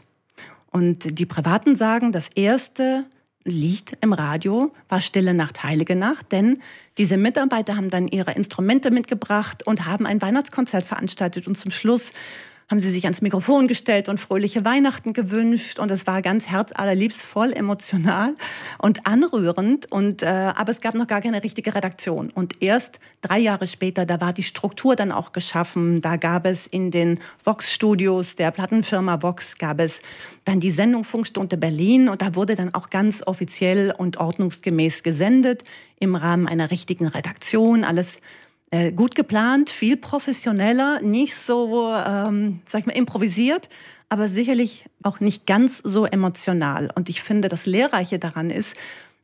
Und 0.71 1.19
die 1.19 1.25
Privaten 1.25 1.75
sagen, 1.75 2.11
das 2.11 2.25
erste 2.35 3.05
Lied 3.43 3.97
im 4.01 4.13
Radio 4.13 4.73
war 4.89 5.01
Stille 5.01 5.33
Nacht, 5.33 5.63
Heilige 5.63 5.95
Nacht, 5.95 6.31
denn 6.31 6.61
diese 6.97 7.17
Mitarbeiter 7.17 7.75
haben 7.75 7.89
dann 7.89 8.07
ihre 8.07 8.31
Instrumente 8.31 8.91
mitgebracht 8.91 9.65
und 9.65 9.85
haben 9.85 10.05
ein 10.05 10.21
Weihnachtskonzert 10.21 10.85
veranstaltet 10.85 11.47
und 11.47 11.57
zum 11.57 11.71
Schluss 11.71 12.11
haben 12.69 12.79
sie 12.79 12.91
sich 12.91 13.03
ans 13.05 13.21
Mikrofon 13.21 13.67
gestellt 13.67 14.09
und 14.09 14.19
fröhliche 14.19 14.63
Weihnachten 14.63 15.13
gewünscht. 15.13 15.79
Und 15.79 15.89
es 15.89 16.05
war 16.05 16.21
ganz 16.21 16.47
herzallerliebst 16.47 17.19
voll 17.19 17.51
emotional 17.51 18.35
und 18.77 19.07
anrührend. 19.07 19.91
Und, 19.91 20.21
äh, 20.21 20.27
aber 20.27 20.71
es 20.71 20.79
gab 20.79 20.93
noch 20.93 21.07
gar 21.07 21.21
keine 21.21 21.43
richtige 21.43 21.73
Redaktion. 21.73 22.29
Und 22.29 22.61
erst 22.61 22.99
drei 23.21 23.39
Jahre 23.39 23.65
später, 23.65 24.05
da 24.05 24.21
war 24.21 24.33
die 24.33 24.43
Struktur 24.43 24.95
dann 24.95 25.11
auch 25.11 25.31
geschaffen. 25.31 26.01
Da 26.01 26.17
gab 26.17 26.45
es 26.45 26.67
in 26.67 26.91
den 26.91 27.19
Vox-Studios 27.43 28.35
der 28.35 28.51
Plattenfirma 28.51 29.23
Vox, 29.23 29.57
gab 29.57 29.79
es 29.79 30.01
dann 30.45 30.59
die 30.59 30.71
Sendung 30.71 31.03
Funkstunde 31.03 31.57
Berlin. 31.57 32.07
Und 32.07 32.21
da 32.21 32.35
wurde 32.35 32.55
dann 32.55 32.75
auch 32.75 32.91
ganz 32.91 33.23
offiziell 33.25 33.95
und 33.97 34.17
ordnungsgemäß 34.17 35.01
gesendet 35.01 35.63
im 35.99 36.15
Rahmen 36.15 36.47
einer 36.47 36.69
richtigen 36.69 37.07
Redaktion. 37.07 37.83
Alles 37.83 38.21
äh, 38.71 38.91
gut 38.91 39.15
geplant, 39.15 39.69
viel 39.69 39.97
professioneller, 39.97 41.01
nicht 41.01 41.35
so, 41.35 41.93
ähm, 41.93 42.61
sag 42.67 42.81
ich 42.81 42.85
mal, 42.85 42.95
improvisiert, 42.95 43.69
aber 44.09 44.29
sicherlich 44.29 44.85
auch 45.03 45.19
nicht 45.19 45.45
ganz 45.45 45.79
so 45.79 46.05
emotional. 46.05 46.91
Und 46.95 47.09
ich 47.09 47.21
finde, 47.21 47.49
das 47.49 47.65
Lehrreiche 47.65 48.19
daran 48.19 48.49
ist, 48.49 48.75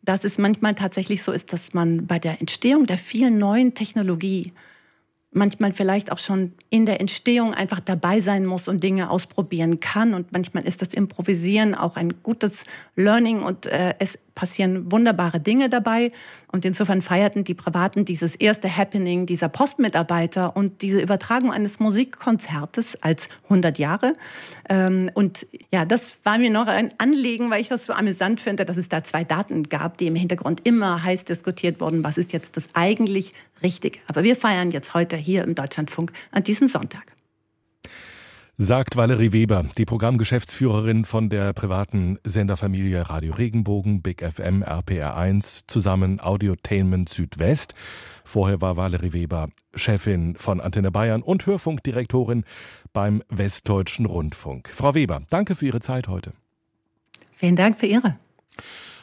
dass 0.02 0.24
es 0.24 0.38
manchmal 0.38 0.76
tatsächlich 0.76 1.24
so 1.24 1.32
ist, 1.32 1.52
dass 1.52 1.74
man 1.74 2.06
bei 2.06 2.20
der 2.20 2.40
Entstehung 2.40 2.86
der 2.86 2.98
vielen 2.98 3.38
neuen 3.38 3.74
Technologie 3.74 4.54
manchmal 5.32 5.74
vielleicht 5.74 6.12
auch 6.12 6.20
schon 6.20 6.54
in 6.70 6.86
der 6.86 7.02
Entstehung 7.02 7.54
einfach 7.54 7.82
dabei 7.82 8.22
sein 8.22 8.46
muss 8.46 8.68
und 8.68 8.84
Dinge 8.84 9.10
ausprobieren 9.10 9.80
kann. 9.80 10.14
Und 10.14 10.32
manchmal 10.32 10.66
ist 10.66 10.82
das 10.82 10.94
Improvisieren 10.94 11.76
auch 11.76 11.98
ein 11.98 12.24
gutes 12.24 12.64
Learning 12.96 13.44
und 13.44 13.66
äh, 13.66 13.96
es 14.00 14.18
passieren 14.36 14.92
wunderbare 14.92 15.40
Dinge 15.40 15.70
dabei. 15.70 16.12
Und 16.52 16.66
insofern 16.66 17.02
feierten 17.02 17.44
die 17.44 17.54
Privaten 17.54 18.06
dieses 18.06 18.36
erste 18.36 18.76
Happening 18.76 19.26
dieser 19.26 19.50
Postmitarbeiter 19.50 20.56
und 20.56 20.82
diese 20.82 21.02
Übertragung 21.02 21.52
eines 21.52 21.80
Musikkonzertes 21.80 23.02
als 23.02 23.28
100 23.46 23.80
Jahre. 23.80 24.14
Ähm, 24.70 25.10
und 25.14 25.48
ja, 25.72 25.86
das 25.86 26.16
war 26.24 26.38
mir 26.38 26.50
noch 26.52 26.68
ein 26.68 26.94
Anliegen, 26.98 27.50
weil 27.50 27.62
ich 27.62 27.70
das 27.70 27.86
so 27.86 27.94
amüsant 27.94 28.42
finde, 28.42 28.66
dass 28.66 28.78
es 28.78 28.90
da 28.90 29.04
zwei 29.04 29.24
Daten 29.24 29.64
gab, 29.64 29.98
die 29.98 30.08
im 30.08 30.16
Hintergrund 30.16 30.62
immer 30.66 31.04
heiß 31.04 31.26
diskutiert 31.26 31.80
wurden. 31.82 32.04
Was 32.04 32.18
ist 32.18 32.34
jetzt 32.34 32.58
das 32.58 32.68
eigentlich 32.74 33.34
Richtige? 33.64 34.00
Aber 34.08 34.24
wir 34.24 34.36
feiern 34.36 34.72
jetzt 34.72 34.94
heute 34.94 35.16
hier 35.16 35.44
im 35.44 35.56
Deutschlandfunk 35.56 36.12
an 36.32 36.44
diesem 36.44 36.68
Sonntag. 36.68 37.15
Sagt 38.58 38.96
Valerie 38.96 39.34
Weber, 39.34 39.66
die 39.78 39.84
Programmgeschäftsführerin 39.84 41.04
von 41.04 41.28
der 41.28 41.52
privaten 41.52 42.20
Senderfamilie 42.24 43.10
Radio 43.10 43.34
Regenbogen, 43.34 44.02
Big 44.02 44.24
FM, 44.24 44.64
RPR1, 44.64 45.64
zusammen 45.68 46.22
Audiotainment 46.22 47.10
Südwest. 47.10 47.74
Vorher 48.24 48.62
war 48.62 48.78
Valerie 48.78 49.12
Weber 49.12 49.50
Chefin 49.76 50.38
von 50.38 50.62
Antenne 50.62 50.90
Bayern 50.90 51.22
und 51.22 51.46
Hörfunkdirektorin 51.46 52.46
beim 52.94 53.22
Westdeutschen 53.28 54.06
Rundfunk. 54.06 54.70
Frau 54.70 54.96
Weber, 54.96 55.24
danke 55.30 55.54
für 55.54 55.66
Ihre 55.66 55.82
Zeit 55.82 56.08
heute. 56.08 56.32
Vielen 57.36 57.58
Dank 57.58 57.78
für 57.78 57.88
Ihre. 57.88 58.18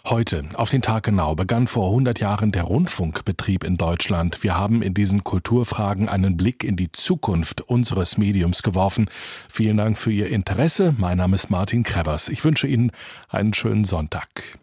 Heute, 0.05 0.45
auf 0.55 0.69
den 0.69 0.83
Tag 0.83 1.05
genau, 1.05 1.37
begann 1.37 1.69
vor 1.69 1.87
100 1.87 2.19
Jahren 2.19 2.51
der 2.51 2.65
Rundfunkbetrieb 2.65 3.63
in 3.63 3.77
Deutschland. 3.77 4.43
Wir 4.43 4.59
haben 4.59 4.83
in 4.83 4.95
diesen 4.95 5.23
Kulturfragen 5.23 6.09
einen 6.09 6.37
Blick 6.37 6.65
in 6.65 6.75
die 6.75 6.91
Zukunft 6.91 7.61
unseres 7.61 8.19
Mediums 8.19 8.65
geworfen. 8.65 9.09
Vielen 9.49 9.77
Dank 9.77 9.97
für 9.97 10.11
Ihr 10.11 10.29
Interesse. 10.29 10.93
Mein 10.99 11.19
Name 11.19 11.37
ist 11.37 11.51
Martin 11.51 11.85
Krebers. 11.85 12.31
Ich 12.31 12.45
wünsche 12.45 12.67
Ihnen 12.67 12.91
einen 13.29 13.55
schönen 13.55 13.85
Sonntag. 13.85 14.59